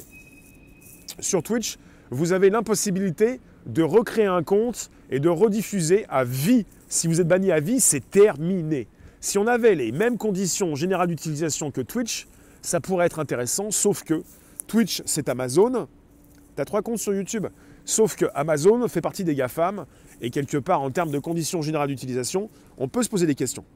Sur 1.20 1.42
Twitch, 1.42 1.76
vous 2.10 2.32
avez 2.32 2.48
l'impossibilité 2.48 3.38
de 3.66 3.82
recréer 3.82 4.24
un 4.24 4.42
compte 4.42 4.90
et 5.10 5.20
de 5.20 5.28
rediffuser 5.28 6.06
à 6.08 6.24
vie. 6.24 6.64
Si 6.88 7.06
vous 7.06 7.20
êtes 7.20 7.28
banni 7.28 7.52
à 7.52 7.60
vie, 7.60 7.80
c'est 7.80 8.08
terminé. 8.08 8.88
Si 9.20 9.36
on 9.36 9.46
avait 9.46 9.74
les 9.74 9.92
mêmes 9.92 10.16
conditions 10.16 10.74
générales 10.74 11.08
d'utilisation 11.08 11.70
que 11.70 11.82
Twitch, 11.82 12.26
ça 12.62 12.80
pourrait 12.80 13.04
être 13.04 13.18
intéressant, 13.18 13.70
sauf 13.70 14.02
que 14.02 14.22
Twitch, 14.66 15.02
c'est 15.04 15.28
Amazon. 15.28 15.86
Tu 16.56 16.62
as 16.62 16.64
trois 16.64 16.80
comptes 16.80 16.98
sur 16.98 17.12
YouTube. 17.12 17.46
Sauf 17.84 18.16
que 18.16 18.24
Amazon 18.34 18.88
fait 18.88 19.02
partie 19.02 19.24
des 19.24 19.34
GAFAM, 19.34 19.84
et 20.22 20.30
quelque 20.30 20.56
part, 20.56 20.80
en 20.80 20.90
termes 20.90 21.10
de 21.10 21.18
conditions 21.18 21.60
générales 21.60 21.88
d'utilisation, 21.88 22.48
on 22.78 22.88
peut 22.88 23.02
se 23.02 23.10
poser 23.10 23.26
des 23.26 23.34
questions 23.34 23.66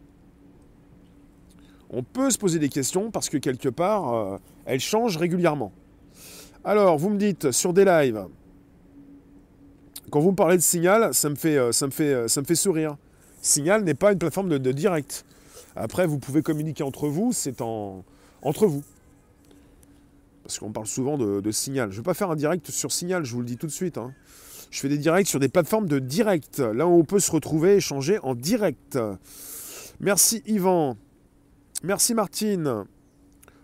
on 1.94 2.02
peut 2.02 2.30
se 2.30 2.38
poser 2.38 2.58
des 2.58 2.68
questions 2.68 3.10
parce 3.10 3.28
que 3.28 3.36
quelque 3.36 3.68
part, 3.68 4.14
euh, 4.14 4.36
elles 4.66 4.80
changent 4.80 5.16
régulièrement. 5.16 5.72
Alors, 6.64 6.98
vous 6.98 7.10
me 7.10 7.18
dites 7.18 7.50
sur 7.52 7.72
des 7.72 7.84
lives, 7.84 8.26
quand 10.10 10.20
vous 10.20 10.30
me 10.30 10.36
parlez 10.36 10.56
de 10.56 10.62
Signal, 10.62 11.12
ça 11.14 11.28
me 11.28 11.34
fait, 11.34 11.72
ça 11.72 11.86
me 11.86 11.92
fait, 11.92 12.28
ça 12.28 12.40
me 12.40 12.46
fait 12.46 12.54
sourire. 12.54 12.96
Signal 13.42 13.84
n'est 13.84 13.94
pas 13.94 14.12
une 14.12 14.18
plateforme 14.18 14.48
de, 14.48 14.72
direct. 14.72 15.26
Après, 15.76 16.06
vous 16.06 16.18
pouvez 16.18 16.42
communiquer 16.42 16.82
entre 16.82 17.08
vous, 17.08 17.32
c'est 17.32 17.60
en, 17.60 18.04
entre 18.42 18.66
vous. 18.66 18.82
Parce 20.42 20.58
qu'on 20.58 20.72
parle 20.72 20.86
souvent 20.86 21.18
de, 21.18 21.50
Signal. 21.50 21.90
Je 21.90 21.96
ne 21.96 22.00
vais 22.00 22.04
pas 22.04 22.14
faire 22.14 22.30
un 22.30 22.36
direct 22.36 22.70
sur 22.70 22.90
Signal, 22.90 23.24
je 23.24 23.32
vous 23.34 23.40
le 23.40 23.46
dis 23.46 23.56
tout 23.56 23.66
de 23.66 23.72
suite. 23.72 23.98
Hein. 23.98 24.12
Je 24.70 24.80
fais 24.80 24.88
des 24.88 24.98
directs 24.98 25.26
sur 25.26 25.40
des 25.40 25.48
plateformes 25.48 25.86
de 25.86 25.98
direct, 25.98 26.58
là 26.58 26.86
où 26.86 26.98
on 26.98 27.04
peut 27.04 27.20
se 27.20 27.30
retrouver, 27.30 27.76
échanger 27.76 28.18
en 28.22 28.34
direct. 28.34 28.98
Merci 30.00 30.42
Yvan. 30.46 30.96
Merci 31.84 32.14
Martine. 32.14 32.86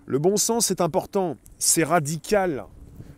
Le 0.05 0.19
bon 0.19 0.37
sens 0.37 0.71
est 0.71 0.83
important. 0.83 1.39
C'est 1.59 1.85
radical 1.85 2.67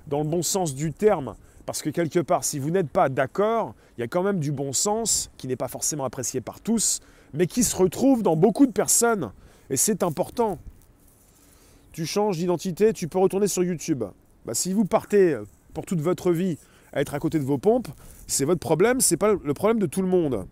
dans 0.07 0.23
le 0.23 0.29
bon 0.29 0.43
sens 0.43 0.77
du 0.77 0.93
terme. 0.93 1.35
Parce 1.67 1.83
que 1.83 1.91
quelque 1.91 2.21
part, 2.21 2.45
si 2.45 2.61
vous 2.61 2.71
n'êtes 2.71 2.89
pas 2.89 3.09
d'accord, 3.09 3.75
il 3.99 4.03
y 4.03 4.05
a 4.05 4.07
quand 4.07 4.23
même 4.23 4.39
du 4.39 4.53
bon 4.53 4.73
sens 4.73 5.29
qui 5.39 5.49
n'est 5.49 5.57
pas 5.57 5.67
forcément 5.67 6.05
apprécié 6.05 6.41
par 6.41 6.61
tous, 6.61 7.01
mais 7.35 7.49
qui 7.49 7.65
se 7.65 7.75
retrouve 7.75 8.23
dans 8.23 8.37
beaucoup 8.37 8.65
de 8.65 8.71
personnes. 8.71 9.33
Et 9.71 9.77
c'est 9.77 10.05
important. 10.05 10.61
Tu 11.91 12.07
changes 12.07 12.37
d'identité, 12.39 12.93
tu 12.93 13.09
peux 13.09 13.19
retourner 13.19 13.49
sur 13.49 13.65
YouTube. 13.65 14.05
Bah, 14.47 14.55
si 14.55 14.73
vous 14.73 14.85
partez 14.85 15.37
pour 15.75 15.85
toute 15.85 16.01
votre 16.01 16.31
vie 16.31 16.59
à 16.93 17.01
être 17.01 17.15
à 17.15 17.19
côté 17.19 17.41
de 17.41 17.45
vos 17.45 17.59
pompes, 17.59 17.89
c'est 18.29 18.45
votre 18.45 18.61
problème, 18.61 19.01
c'est 19.01 19.17
pas 19.17 19.33
le 19.33 19.55
problème 19.55 19.81
de 19.81 19.87
tout 19.87 20.03
le 20.03 20.09
monde. 20.09 20.47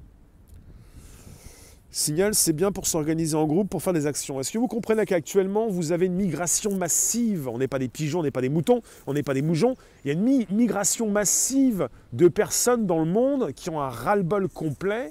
Signal, 1.92 2.36
c'est 2.36 2.52
bien 2.52 2.70
pour 2.70 2.86
s'organiser 2.86 3.34
en 3.34 3.46
groupe, 3.46 3.68
pour 3.68 3.82
faire 3.82 3.92
des 3.92 4.06
actions. 4.06 4.38
Est-ce 4.38 4.52
que 4.52 4.58
vous 4.58 4.68
comprenez 4.68 5.04
qu'actuellement, 5.06 5.66
vous 5.66 5.90
avez 5.90 6.06
une 6.06 6.14
migration 6.14 6.76
massive? 6.76 7.48
On 7.48 7.58
n'est 7.58 7.66
pas 7.66 7.80
des 7.80 7.88
pigeons, 7.88 8.20
on 8.20 8.22
n'est 8.22 8.30
pas 8.30 8.40
des 8.40 8.48
moutons, 8.48 8.80
on 9.08 9.12
n'est 9.12 9.24
pas 9.24 9.34
des 9.34 9.42
moujons. 9.42 9.74
Il 10.04 10.08
y 10.08 10.10
a 10.10 10.14
une 10.14 10.46
migration 10.50 11.10
massive 11.10 11.88
de 12.12 12.28
personnes 12.28 12.86
dans 12.86 13.00
le 13.00 13.06
monde 13.06 13.52
qui 13.54 13.70
ont 13.70 13.80
un 13.80 13.88
ras-le-bol 13.88 14.48
complet, 14.48 15.10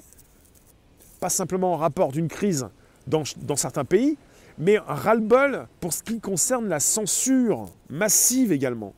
pas 1.20 1.28
simplement 1.28 1.74
en 1.74 1.76
rapport 1.76 2.12
d'une 2.12 2.28
crise 2.28 2.66
dans, 3.06 3.24
certains 3.56 3.84
pays, 3.84 4.16
mais 4.56 4.78
un 4.78 4.94
ras-le-bol 4.94 5.66
pour 5.80 5.92
ce 5.92 6.02
qui 6.02 6.18
concerne 6.18 6.66
la 6.66 6.80
censure 6.80 7.66
massive 7.90 8.52
également. 8.52 8.94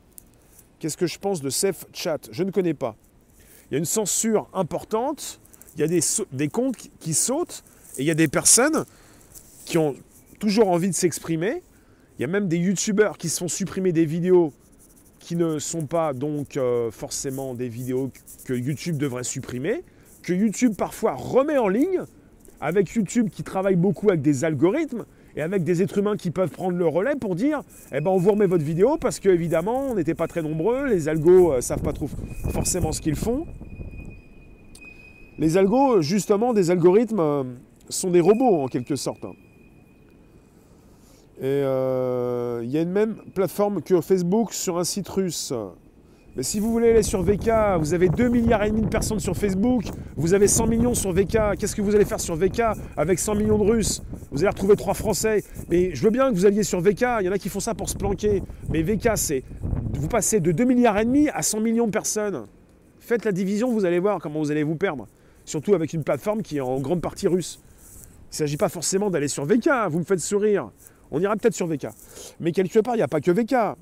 Qu'est-ce 0.79 0.95
que 0.95 1.07
je 1.07 1.19
pense 1.19 1.41
de 1.41 1.49
Safe 1.49 1.85
Chat? 1.91 2.29
Je 2.31 2.43
ne 2.43 2.51
connais 2.51 2.73
pas. 2.73 2.95
Il 3.69 3.73
y 3.73 3.75
a 3.75 3.79
une 3.79 3.85
censure 3.85 4.47
importante, 4.53 5.41
il 5.75 5.81
y 5.81 5.83
a 5.83 5.87
des, 5.87 6.01
des 6.31 6.47
comptes 6.47 6.77
qui 6.99 7.13
sautent, 7.13 7.63
et 7.97 8.01
il 8.01 8.05
y 8.05 8.11
a 8.11 8.15
des 8.15 8.27
personnes 8.27 8.85
qui 9.65 9.77
ont 9.77 9.95
toujours 10.39 10.69
envie 10.69 10.89
de 10.89 10.95
s'exprimer. 10.95 11.61
Il 12.17 12.21
y 12.21 12.25
a 12.25 12.27
même 12.27 12.47
des 12.47 12.57
youtubeurs 12.57 13.17
qui 13.17 13.29
se 13.29 13.39
font 13.39 13.47
supprimer 13.47 13.91
des 13.91 14.05
vidéos 14.05 14.53
qui 15.19 15.35
ne 15.35 15.57
sont 15.57 15.85
pas 15.85 16.13
donc 16.13 16.57
euh, 16.57 16.91
forcément 16.91 17.53
des 17.53 17.69
vidéos 17.69 18.11
que 18.45 18.53
YouTube 18.53 18.97
devrait 18.97 19.23
supprimer, 19.23 19.83
que 20.21 20.33
YouTube 20.33 20.73
parfois 20.77 21.13
remet 21.13 21.57
en 21.57 21.69
ligne, 21.69 22.01
avec 22.59 22.89
YouTube 22.91 23.29
qui 23.29 23.43
travaille 23.43 23.75
beaucoup 23.75 24.09
avec 24.09 24.21
des 24.21 24.43
algorithmes 24.43 25.05
et 25.35 25.41
avec 25.41 25.63
des 25.63 25.81
êtres 25.81 25.97
humains 25.97 26.17
qui 26.17 26.29
peuvent 26.29 26.49
prendre 26.49 26.77
le 26.77 26.87
relais 26.87 27.15
pour 27.15 27.35
dire 27.35 27.61
eh 27.93 28.01
ben 28.01 28.11
on 28.11 28.17
vous 28.17 28.31
remet 28.31 28.45
votre 28.45 28.63
vidéo 28.63 28.97
parce 28.97 29.19
qu'évidemment 29.19 29.87
on 29.91 29.95
n'était 29.95 30.13
pas 30.13 30.27
très 30.27 30.41
nombreux, 30.41 30.87
les 30.87 31.07
algos 31.07 31.53
euh, 31.53 31.61
savent 31.61 31.81
pas 31.81 31.93
trop 31.93 32.09
forcément 32.51 32.91
ce 32.91 33.01
qu'ils 33.01 33.15
font. 33.15 33.45
Les 35.39 35.57
algos, 35.57 36.01
justement, 36.01 36.53
des 36.53 36.69
algorithmes, 36.69 37.19
euh, 37.19 37.43
sont 37.93 38.09
des 38.09 38.21
robots 38.21 38.63
en 38.63 38.67
quelque 38.67 38.95
sorte. 38.95 39.23
Et 41.39 41.45
euh, 41.45 42.61
il 42.63 42.69
y 42.71 42.77
a 42.77 42.81
une 42.81 42.91
même 42.91 43.15
plateforme 43.33 43.81
que 43.81 43.99
Facebook 44.01 44.53
sur 44.53 44.77
un 44.77 44.83
site 44.83 45.09
russe. 45.09 45.53
Mais 46.35 46.41
si 46.43 46.59
vous 46.59 46.71
voulez 46.71 46.89
aller 46.89 47.03
sur 47.03 47.21
VK, 47.21 47.77
vous 47.79 47.93
avez 47.93 48.09
2 48.09 48.27
milliards 48.27 48.63
et 48.63 48.71
demi 48.71 48.81
de 48.81 48.87
personnes 48.87 49.19
sur 49.19 49.37
Facebook, 49.37 49.83
vous 50.15 50.33
avez 50.33 50.47
100 50.47 50.65
millions 50.65 50.95
sur 50.95 51.11
VK. 51.11 51.57
Qu'est-ce 51.59 51.75
que 51.75 51.81
vous 51.81 51.95
allez 51.95 52.05
faire 52.05 52.19
sur 52.19 52.35
VK 52.35 52.61
avec 52.97 53.19
100 53.19 53.35
millions 53.35 53.59
de 53.59 53.63
Russes? 53.63 54.01
Vous 54.31 54.39
allez 54.39 54.49
retrouver 54.49 54.75
3 54.75 54.95
Français. 54.95 55.43
Mais 55.69 55.93
je 55.93 56.03
veux 56.03 56.09
bien 56.09 56.29
que 56.31 56.35
vous 56.35 56.47
alliez 56.47 56.63
sur 56.63 56.81
VK, 56.81 57.05
il 57.19 57.25
y 57.25 57.29
en 57.29 57.33
a 57.33 57.37
qui 57.37 57.49
font 57.49 57.59
ça 57.59 57.75
pour 57.75 57.87
se 57.87 57.95
planquer. 57.95 58.41
Mais 58.69 58.81
VK, 58.81 59.11
c'est 59.15 59.43
vous 59.93 60.07
passez 60.07 60.39
de 60.39 60.51
2 60.51 60.63
milliards 60.63 60.97
et 60.97 61.05
demi 61.05 61.29
à 61.29 61.43
100 61.43 61.59
millions 61.59 61.85
de 61.85 61.91
personnes. 61.91 62.45
Faites 62.99 63.25
la 63.25 63.31
division, 63.31 63.71
vous 63.71 63.85
allez 63.85 63.99
voir 63.99 64.19
comment 64.19 64.39
vous 64.39 64.49
allez 64.49 64.63
vous 64.63 64.75
perdre. 64.75 65.07
Surtout 65.45 65.75
avec 65.75 65.93
une 65.93 66.03
plateforme 66.03 66.41
qui 66.41 66.57
est 66.57 66.61
en 66.61 66.79
grande 66.79 67.01
partie 67.01 67.27
russe. 67.27 67.61
Il 68.33 68.37
ne 68.37 68.47
s'agit 68.47 68.57
pas 68.57 68.69
forcément 68.69 69.11
d'aller 69.11 69.27
sur 69.27 69.45
VK, 69.45 69.69
vous 69.89 69.99
me 69.99 70.03
faites 70.03 70.19
sourire. 70.19 70.71
On 71.11 71.21
ira 71.21 71.35
peut-être 71.35 71.53
sur 71.53 71.67
VK. 71.67 71.89
Mais 72.39 72.51
quelque 72.51 72.79
part, 72.79 72.95
il 72.95 72.97
n'y 72.97 73.03
a 73.03 73.07
pas 73.07 73.21
que 73.21 73.29
VK. 73.29 73.77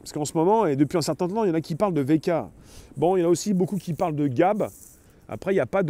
Parce 0.00 0.12
qu'en 0.12 0.26
ce 0.26 0.36
moment, 0.36 0.66
et 0.66 0.76
depuis 0.76 0.98
un 0.98 1.02
certain 1.02 1.28
temps, 1.28 1.44
il 1.44 1.48
y 1.48 1.50
en 1.50 1.54
a 1.54 1.62
qui 1.62 1.74
parlent 1.74 1.94
de 1.94 2.02
VK. 2.02 2.30
Bon, 2.98 3.16
il 3.16 3.20
y 3.20 3.24
en 3.24 3.28
a 3.28 3.30
aussi 3.30 3.54
beaucoup 3.54 3.78
qui 3.78 3.94
parlent 3.94 4.16
de 4.16 4.26
Gab. 4.26 4.68
Après, 5.30 5.52
il 5.52 5.54
n'y 5.54 5.60
a 5.60 5.66
pas 5.66 5.82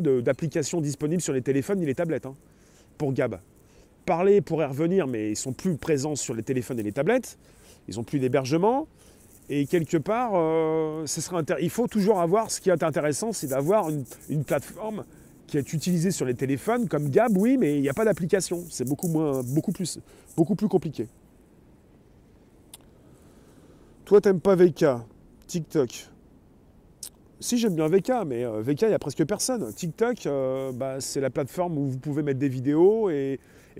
d'application 0.00 0.80
disponible 0.80 1.20
sur 1.20 1.34
les 1.34 1.42
téléphones 1.42 1.80
ni 1.80 1.84
les 1.84 1.94
tablettes 1.94 2.24
hein, 2.24 2.36
pour 2.96 3.12
Gab. 3.12 3.38
Parler 4.06 4.40
pourrait 4.40 4.64
revenir, 4.64 5.06
mais 5.06 5.32
ils 5.32 5.36
sont 5.36 5.52
plus 5.52 5.76
présents 5.76 6.16
sur 6.16 6.32
les 6.32 6.42
téléphones 6.42 6.78
et 6.78 6.82
les 6.82 6.92
tablettes. 6.92 7.36
Ils 7.86 7.96
n'ont 7.96 8.02
plus 8.02 8.18
d'hébergement. 8.18 8.88
Et 9.50 9.66
quelque 9.66 9.98
part, 9.98 10.30
euh, 10.36 11.04
ce 11.04 11.20
sera 11.20 11.42
il 11.60 11.68
faut 11.68 11.86
toujours 11.86 12.20
avoir, 12.20 12.50
ce 12.50 12.62
qui 12.62 12.70
est 12.70 12.82
intéressant, 12.82 13.34
c'est 13.34 13.48
d'avoir 13.48 13.90
une 14.30 14.44
plateforme 14.44 15.04
qui 15.46 15.58
est 15.58 15.72
utilisé 15.72 16.10
sur 16.10 16.26
les 16.26 16.34
téléphones, 16.34 16.88
comme 16.88 17.08
Gab, 17.10 17.36
oui, 17.36 17.56
mais 17.58 17.76
il 17.76 17.82
n'y 17.82 17.88
a 17.88 17.94
pas 17.94 18.04
d'application. 18.04 18.64
C'est 18.70 18.88
beaucoup, 18.88 19.08
moins, 19.08 19.42
beaucoup, 19.42 19.72
plus, 19.72 19.98
beaucoup 20.36 20.54
plus 20.54 20.68
compliqué. 20.68 21.06
Toi, 24.04 24.20
t'aimes 24.20 24.40
pas 24.40 24.54
VK, 24.54 24.84
TikTok. 25.46 26.10
Si, 27.40 27.58
j'aime 27.58 27.74
bien 27.74 27.88
VK, 27.88 28.24
mais 28.26 28.44
euh, 28.44 28.60
VK, 28.62 28.82
il 28.82 28.88
n'y 28.88 28.94
a 28.94 28.98
presque 28.98 29.24
personne. 29.24 29.72
TikTok, 29.72 30.26
euh, 30.26 30.72
bah, 30.72 31.00
c'est 31.00 31.20
la 31.20 31.30
plateforme 31.30 31.76
où 31.78 31.88
vous 31.88 31.98
pouvez 31.98 32.22
mettre 32.22 32.38
des 32.38 32.48
vidéos 32.48 33.10
et, 33.10 33.38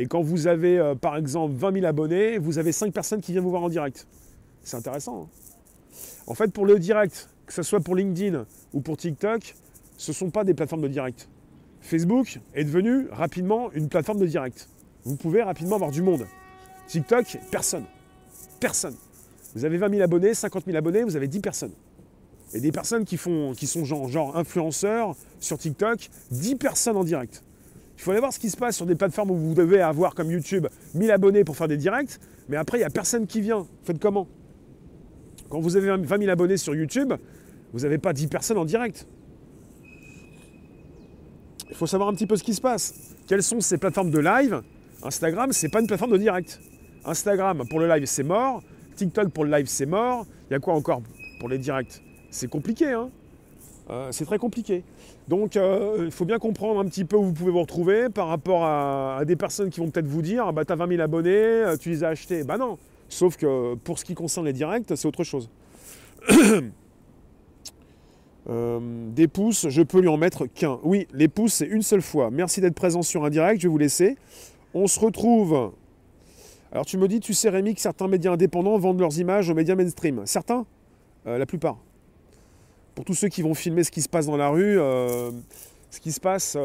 quand 0.09 0.23
vous 0.23 0.47
avez, 0.47 0.79
euh, 0.79 0.95
par 0.95 1.17
exemple, 1.17 1.55
20 1.55 1.73
000 1.73 1.87
abonnés, 1.87 2.39
vous 2.39 2.59
avez 2.59 2.73
5 2.73 2.93
personnes 2.93 3.21
qui 3.21 3.33
viennent 3.33 3.45
vous 3.45 3.51
voir 3.51 3.63
en 3.63 3.69
direct. 3.69 4.07
C'est 4.63 4.77
intéressant. 4.77 5.23
Hein. 5.23 5.29
en 6.27 6.35
fait, 6.35 6.53
pour 6.53 6.67
le 6.67 6.79
direct, 6.79 7.29
que 7.47 7.53
ce 7.53 7.63
soit 7.63 7.81
pour 7.81 7.95
LinkedIn 7.95 8.45
ou 8.73 8.81
pour 8.81 8.97
TikTok, 8.97 9.55
ce 9.97 10.11
ne 10.11 10.15
sont 10.15 10.31
pas 10.31 10.45
des 10.45 10.55
plateformes 10.55 10.83
de 10.83 10.89
direct. 10.89 11.29
Facebook 11.85 12.41
est 12.55 12.65
devenu 12.65 13.09
rapidement 13.13 13.71
une 13.73 13.91
plateforme 13.91 14.19
de 14.19 14.27
direct. 14.27 14.71
Vous 15.05 15.17
pouvez 15.17 15.43
rapidement 15.43 15.77
avoir 15.77 15.91
du 15.91 16.01
monde. 16.01 16.27
TikTok, 16.87 17.39
personne. 17.51 17.85
Personne. 18.59 18.95
Vous 19.55 19.67
avez 19.67 19.77
20 19.77 19.91
000 19.91 20.03
abonnés, 20.03 20.33
50 20.33 20.65
000 20.65 20.79
abonnés, 20.79 21.05
vous 21.05 21.15
avez 21.15 21.29
10 21.29 21.41
personnes. 21.41 21.73
Et 22.55 22.61
des 22.61 22.73
personnes 22.73 23.05
qui, 23.05 23.19
font, 23.19 23.53
qui 23.53 23.67
sont 23.67 23.85
genre, 23.85 24.35
influenceurs 24.35 25.15
sur 25.41 25.59
TikTok, 25.59 26.09
10 26.31 26.57
personnes 26.57 26.97
en 26.97 27.05
direct. 27.05 27.43
Il 27.97 28.03
faut 28.03 28.13
aller 28.13 28.21
voir 28.21 28.33
ce 28.33 28.39
qui 28.39 28.49
se 28.49 28.57
passe 28.57 28.77
sur 28.77 28.87
des 28.87 28.95
plateformes 28.95 29.31
où 29.31 29.37
vous 29.37 29.55
devez 29.55 29.83
avoir 29.83 30.15
comme 30.15 30.31
YouTube 30.31 30.67
1000 30.95 31.11
abonnés 31.11 31.45
pour 31.45 31.55
faire 31.55 31.69
des 31.69 31.77
directs, 31.77 32.19
mais 32.49 32.57
après 32.57 32.79
il 32.79 32.81
n'y 32.81 32.87
a 32.87 32.91
personne 32.91 33.27
qui 33.27 33.43
vient. 33.43 33.67
Faites 33.83 33.99
comment? 33.99 34.27
Quand 35.51 35.61
vous 35.61 35.77
avez 35.77 35.95
20 35.95 36.19
000 36.19 36.31
abonnés 36.31 36.57
sur 36.57 36.75
YouTube, 36.75 37.13
vous 37.75 37.81
n'avez 37.81 37.99
pas 37.99 38.15
10 38.15 38.29
personnes 38.29 38.59
en 38.59 38.65
direct. 38.65 39.07
Il 41.71 41.77
faut 41.77 41.87
savoir 41.87 42.09
un 42.09 42.15
petit 42.15 42.27
peu 42.27 42.37
ce 42.37 42.43
qui 42.43 42.55
se 42.55 42.61
passe. 42.61 43.15
Quelles 43.27 43.43
sont 43.43 43.61
ces 43.61 43.79
plateformes 43.79 44.11
de 44.11 44.19
live? 44.19 44.63
Instagram, 45.03 45.53
c'est 45.53 45.69
pas 45.69 45.81
une 45.81 45.87
plateforme 45.87 46.13
de 46.13 46.19
direct. 46.19 46.61
Instagram, 47.05 47.65
pour 47.69 47.81
le 47.81 47.89
live, 47.89 48.05
c'est 48.07 48.23
mort. 48.23 48.63
TikTok, 48.97 49.29
pour 49.29 49.45
le 49.45 49.51
live, 49.51 49.67
c'est 49.67 49.87
mort. 49.87 50.27
Il 50.51 50.55
y 50.55 50.57
a 50.57 50.61
quoi 50.61 50.75
encore 50.75 51.03
pour 51.41 51.49
les 51.49 51.59
directs? 51.59 52.03
C'est 52.31 52.49
compliqué, 52.49 52.93
hein 52.93 53.11
euh, 53.91 54.09
c'est 54.13 54.25
très 54.25 54.39
compliqué. 54.39 54.83
Donc 55.29 55.57
euh, 55.57 56.03
il 56.05 56.11
faut 56.11 56.25
bien 56.25 56.39
comprendre 56.39 56.81
un 56.81 56.87
petit 56.87 57.05
peu 57.05 57.17
où 57.17 57.25
vous 57.25 57.33
pouvez 57.33 57.51
vous 57.51 57.61
retrouver 57.61 58.09
par 58.09 58.29
rapport 58.29 58.65
à, 58.65 59.23
des 59.27 59.37
personnes 59.37 59.69
qui 59.69 59.81
vont 59.81 59.91
peut-être 59.91 60.07
vous 60.07 60.23
dire 60.23 60.53
bah, 60.53 60.63
as 60.67 60.75
20 60.75 60.89
000 60.89 61.03
abonnés, 61.03 61.31
euh, 61.31 61.77
tu 61.77 61.91
les 61.91 62.03
as 62.03 62.09
achetés. 62.09 62.45
Bah 62.45 62.57
non. 62.57 62.79
Sauf 63.09 63.37
que 63.37 63.75
pour 63.75 63.99
ce 63.99 64.05
qui 64.05 64.15
concerne 64.15 64.47
les 64.47 64.55
directs, 64.55 64.87
c'est 64.95 65.07
autre 65.07 65.25
chose. 65.25 65.51
Euh, 68.51 68.79
des 69.11 69.27
pouces, 69.27 69.69
je 69.69 69.83
peux 69.83 70.01
lui 70.01 70.09
en 70.09 70.17
mettre 70.17 70.47
qu'un. 70.47 70.79
Oui, 70.83 71.07
les 71.13 71.29
pouces, 71.29 71.55
c'est 71.55 71.67
une 71.67 71.83
seule 71.83 72.03
fois. 72.03 72.31
Merci 72.31 72.61
d'être 72.61 72.75
présent 72.75 73.03
sur 73.03 73.25
un 73.25 73.31
direct, 73.31 73.61
je 73.61 73.69
vais 73.69 73.73
vous 73.73 73.79
laisser. 73.79 74.17
On 74.75 74.87
se 74.87 75.01
retrouve. 75.01 75.73
Alors 76.73 76.85
tu 76.85 76.99
me 76.99 77.09
dis, 77.09 77.21
tu 77.21 77.33
sais 77.33 77.49
Rémi, 77.49 77.75
que 77.75 77.81
certains 77.81 78.09
médias 78.09 78.33
indépendants 78.33 78.77
vendent 78.79 79.01
leurs 79.01 79.19
images 79.19 79.49
aux 79.49 79.55
médias 79.55 79.77
mainstream. 79.77 80.23
Certains? 80.27 80.67
Euh, 81.27 81.39
La 81.39 81.47
plupart. 81.47 81.79
Pour 82.95 83.05
tous 83.05 83.15
ceux 83.15 83.29
qui 83.29 83.43
vont 83.43 83.55
filmer 83.55 83.83
ce 83.83 83.91
qui 83.91 84.03
se 84.03 84.09
passe 84.09 84.27
dans 84.27 84.37
la 84.37 84.49
rue, 84.49 84.79
euh, 84.79 85.31
ce 85.91 86.01
qui 86.01 86.13
se 86.13 86.21
passe, 86.21 86.57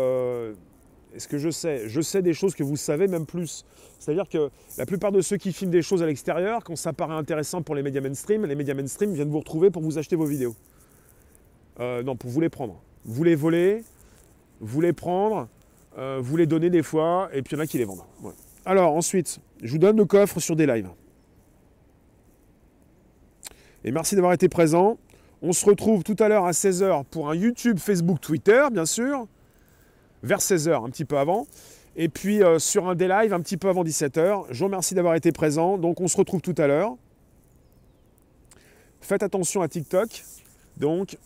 est-ce 1.15 1.27
que 1.27 1.37
je 1.37 1.49
sais? 1.49 1.83
Je 1.87 2.01
sais 2.01 2.21
des 2.21 2.33
choses 2.33 2.53
que 2.53 2.63
vous 2.63 2.75
savez 2.75 3.07
même 3.07 3.25
plus. 3.25 3.65
C'est-à-dire 3.97 4.29
que 4.29 4.49
la 4.77 4.85
plupart 4.85 5.11
de 5.11 5.21
ceux 5.21 5.37
qui 5.37 5.53
filment 5.53 5.71
des 5.71 5.81
choses 5.81 6.03
à 6.03 6.05
l'extérieur, 6.05 6.63
quand 6.63 6.75
ça 6.75 6.93
paraît 6.93 7.15
intéressant 7.15 7.61
pour 7.61 7.73
les 7.73 7.81
médias 7.81 8.01
mainstream, 8.01 8.45
les 8.45 8.55
médias 8.55 8.75
mainstream 8.75 9.13
viennent 9.13 9.29
vous 9.29 9.39
retrouver 9.39 9.71
pour 9.71 9.81
vous 9.81 9.97
acheter 9.97 10.15
vos 10.15 10.25
vidéos. 10.25 10.55
Euh, 11.79 12.03
non, 12.03 12.15
pour 12.15 12.29
vous 12.29 12.41
les 12.41 12.49
prendre. 12.49 12.81
Vous 13.05 13.23
les 13.23 13.35
voler, 13.35 13.83
vous 14.59 14.81
les 14.81 14.93
prendre, 14.93 15.47
euh, 15.97 16.19
vous 16.21 16.37
les 16.37 16.45
donner 16.45 16.69
des 16.69 16.83
fois, 16.83 17.29
et 17.33 17.41
puis 17.41 17.55
il 17.55 17.57
y 17.57 17.61
en 17.61 17.63
a 17.63 17.67
qui 17.67 17.77
les 17.77 17.85
vendent. 17.85 18.03
Alors 18.65 18.93
ensuite, 18.93 19.39
je 19.63 19.71
vous 19.71 19.77
donne 19.77 19.97
le 19.97 20.05
coffre 20.05 20.39
sur 20.39 20.55
des 20.55 20.65
lives. 20.65 20.89
Et 23.83 23.91
merci 23.91 24.15
d'avoir 24.15 24.33
été 24.33 24.49
présent. 24.49 24.97
On 25.41 25.53
se 25.53 25.65
retrouve 25.65 26.03
tout 26.03 26.17
à 26.19 26.27
l'heure 26.27 26.45
à 26.45 26.51
16h 26.51 27.05
pour 27.05 27.29
un 27.29 27.35
YouTube, 27.35 27.79
Facebook, 27.79 28.19
Twitter, 28.19 28.63
bien 28.71 28.85
sûr. 28.85 29.25
Vers 30.21 30.39
16h, 30.39 30.85
un 30.85 30.89
petit 30.89 31.05
peu 31.05 31.17
avant. 31.17 31.47
Et 31.95 32.09
puis 32.09 32.43
euh, 32.43 32.59
sur 32.59 32.89
un 32.89 32.95
des 32.95 33.07
lives, 33.07 33.33
un 33.33 33.39
petit 33.39 33.55
peu 33.55 33.69
avant 33.69 33.85
17h. 33.85 34.47
Je 34.49 34.59
vous 34.59 34.65
remercie 34.65 34.95
d'avoir 34.95 35.15
été 35.15 35.31
présent. 35.31 35.77
Donc 35.77 36.01
on 36.01 36.09
se 36.09 36.17
retrouve 36.17 36.41
tout 36.41 36.55
à 36.57 36.67
l'heure. 36.67 36.97
Faites 38.99 39.23
attention 39.23 39.61
à 39.61 39.69
TikTok. 39.69 40.23
Donc, 40.77 41.17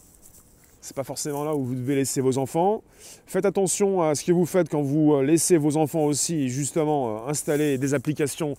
c'est 0.83 0.95
pas 0.95 1.05
forcément 1.05 1.45
là 1.45 1.55
où 1.55 1.63
vous 1.63 1.75
devez 1.75 1.95
laisser 1.95 2.19
vos 2.19 2.37
enfants. 2.37 2.83
Faites 3.25 3.45
attention 3.45 4.01
à 4.01 4.15
ce 4.15 4.25
que 4.25 4.33
vous 4.33 4.45
faites 4.45 4.67
quand 4.67 4.81
vous 4.81 5.13
euh, 5.13 5.23
laissez 5.23 5.55
vos 5.55 5.77
enfants 5.77 6.03
aussi 6.03 6.49
justement 6.49 7.25
euh, 7.25 7.29
installer 7.29 7.77
des 7.77 7.93
applications 7.93 8.55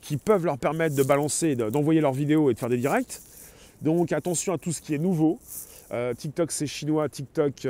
qui 0.00 0.16
peuvent 0.16 0.44
leur 0.44 0.58
permettre 0.58 0.96
de 0.96 1.02
balancer, 1.04 1.54
d'envoyer 1.54 2.00
leurs 2.00 2.12
vidéos 2.12 2.50
et 2.50 2.54
de 2.54 2.58
faire 2.58 2.68
des 2.68 2.78
directs. 2.78 3.20
Donc 3.80 4.10
attention 4.10 4.52
à 4.52 4.58
tout 4.58 4.72
ce 4.72 4.80
qui 4.80 4.94
est 4.94 4.98
nouveau. 4.98 5.38
Euh, 5.92 6.14
TikTok 6.14 6.50
c'est 6.50 6.66
chinois, 6.66 7.08
TikTok 7.08 7.66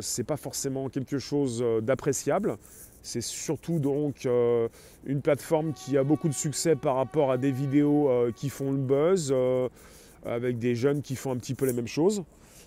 c'est 0.00 0.24
pas 0.24 0.36
forcément 0.36 0.88
quelque 0.88 1.20
chose 1.20 1.64
d'appréciable. 1.82 2.56
C'est 3.04 3.22
surtout 3.22 3.78
donc 3.78 4.28
une 5.06 5.22
plateforme 5.22 5.72
qui 5.72 5.96
a 5.96 6.04
beaucoup 6.04 6.28
de 6.28 6.34
succès 6.34 6.76
par 6.76 6.96
rapport 6.96 7.30
à 7.30 7.38
des 7.38 7.50
vidéos 7.50 8.10
qui 8.36 8.48
font 8.48 8.70
le 8.70 8.78
buzz, 8.78 9.34
avec 10.24 10.58
des 10.58 10.76
jeunes 10.76 11.02
qui 11.02 11.16
font 11.16 11.32
un 11.32 11.36
petit 11.36 11.54
peu 11.54 11.66
les 11.66 11.72
mêmes 11.72 11.88
choses 11.88 12.22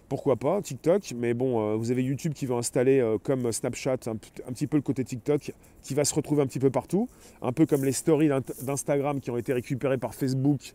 pourquoi 0.08 0.36
pas, 0.36 0.62
TikTok, 0.62 1.13
mais 1.15 1.34
bon, 1.34 1.60
euh, 1.60 1.76
vous 1.76 1.91
avez 1.91 2.04
YouTube 2.04 2.34
qui 2.34 2.46
va 2.46 2.56
installer 2.56 3.00
euh, 3.00 3.18
comme 3.18 3.52
Snapchat 3.52 3.98
un, 4.08 4.15
petit 4.15 4.68
peu 4.68 4.78
le 4.78 4.84
côté 4.84 5.04
TikTok, 5.04 5.52
qui 5.82 5.94
va 5.94 6.06
se 6.06 6.13
retrouver 6.13 6.44
un 6.44 6.48
petit 6.48 6.60
peu 6.60 6.70
partout, 6.70 7.10
un 7.41 7.52
peu 7.52 7.65
comme 7.65 7.84
les 7.84 7.91
stories 7.91 8.30
d'Instagram 8.62 9.20
qui 9.20 9.32
ont 9.32 9.38
été 9.38 9.54
récupérées 9.54 9.98
par 9.98 10.13
Facebook, 10.13 10.74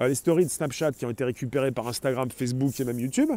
euh, 0.00 0.08
les 0.08 0.14
stories 0.14 0.44
de 0.44 0.50
Snapchat 0.50 0.92
qui 0.92 1.06
ont 1.06 1.10
été 1.10 1.24
récupérées 1.24 1.72
par 1.72 1.86
Instagram, 1.86 2.30
Facebook 2.30 2.78
et 2.80 2.84
même 2.84 2.98
YouTube. 2.98 3.30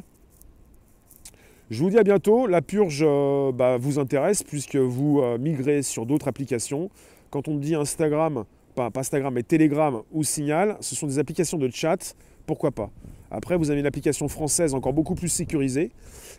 Je 1.70 1.82
vous 1.82 1.90
dis 1.90 1.98
à 1.98 2.04
bientôt, 2.04 2.48
la 2.48 2.62
purge 2.62 3.06
bah, 3.54 3.78
vous 3.78 3.98
intéresse 3.98 4.44
puisque 4.44 4.76
vous 4.76 5.24
migrez 5.40 5.84
sur 5.84 6.06
d'autres 6.06 6.28
applications. 6.28 6.90
Quand 7.30 7.48
on 7.48 7.56
dit 7.56 7.76
Instagram, 7.76 8.44
pas 8.76 8.92
Instagram 8.94 9.34
mais 9.34 9.44
Telegram 9.44 10.02
ou 10.12 10.24
Signal, 10.24 10.76
ce 10.82 10.96
sont 10.96 11.08
des 11.08 11.18
applications 11.18 11.58
de 11.58 11.70
chat, 11.70 12.14
pourquoi 12.52 12.72
pas 12.72 12.92
après, 13.34 13.56
vous 13.56 13.72
avez 13.72 13.80
une 13.80 13.86
application 13.86 14.28
française 14.28 14.74
encore 14.74 14.92
beaucoup 14.92 15.16
plus 15.16 15.30
sécurisée. 15.30 15.92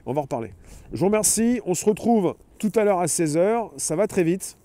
On 0.05 0.13
va 0.13 0.19
en 0.19 0.23
reparler. 0.25 0.53
Je 0.93 0.99
vous 0.99 1.07
remercie. 1.07 1.59
On 1.65 1.73
se 1.73 1.87
retrouve 1.87 2.35
tout 2.59 2.71
à 2.75 2.85
l'heure 2.85 3.01
à 3.01 3.07
16h. 3.07 3.71
Ça 3.79 3.97
va 3.97 4.07
très 4.07 4.23
vite. 4.23 4.59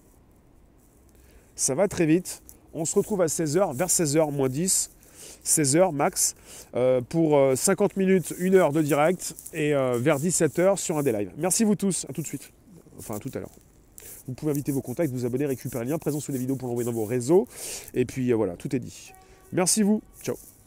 Ça 1.55 1.73
va 1.73 1.88
très 1.88 2.05
vite. 2.05 2.43
On 2.73 2.83
se 2.83 2.93
retrouve 2.95 3.21
à 3.21 3.27
16h, 3.27 3.73
vers 3.73 3.88
16h 3.88 4.29
moins 4.33 4.49
10. 4.49 4.91
16h 5.45 5.93
max, 5.93 6.36
euh, 6.75 6.99
pour 6.99 7.39
50 7.55 7.91
euh, 7.91 7.99
minutes, 7.99 8.33
1 8.39 8.53
heure 8.55 8.73
de 8.73 8.81
direct 8.81 9.33
et 9.53 9.73
euh, 9.73 9.97
vers 9.97 10.19
17h 10.19 10.75
sur 10.75 10.97
un 10.97 11.03
des 11.03 11.13
lives. 11.13 11.31
Merci 11.38 11.63
vous 11.63 11.75
tous, 11.75 12.05
à 12.10 12.13
tout 12.13 12.21
de 12.21 12.27
suite. 12.27 12.51
Enfin, 12.99 13.15
à 13.15 13.19
tout 13.19 13.31
à 13.33 13.39
l'heure. 13.39 13.55
Vous 14.27 14.33
pouvez 14.33 14.51
inviter 14.51 14.73
vos 14.73 14.81
contacts, 14.81 15.13
vous 15.13 15.25
abonner, 15.25 15.45
récupérer 15.45 15.86
le 15.86 15.91
lien 15.91 15.97
présent 15.97 16.19
sous 16.19 16.33
les 16.33 16.39
vidéos 16.39 16.57
pour 16.57 16.67
l'envoyer 16.67 16.86
dans 16.86 16.95
vos 16.95 17.05
réseaux. 17.05 17.47
Et 17.93 18.03
puis 18.03 18.33
voilà, 18.33 18.57
tout 18.57 18.75
est 18.75 18.79
dit. 18.79 19.13
Merci 19.53 19.81
vous. 19.83 20.01
Ciao. 20.21 20.36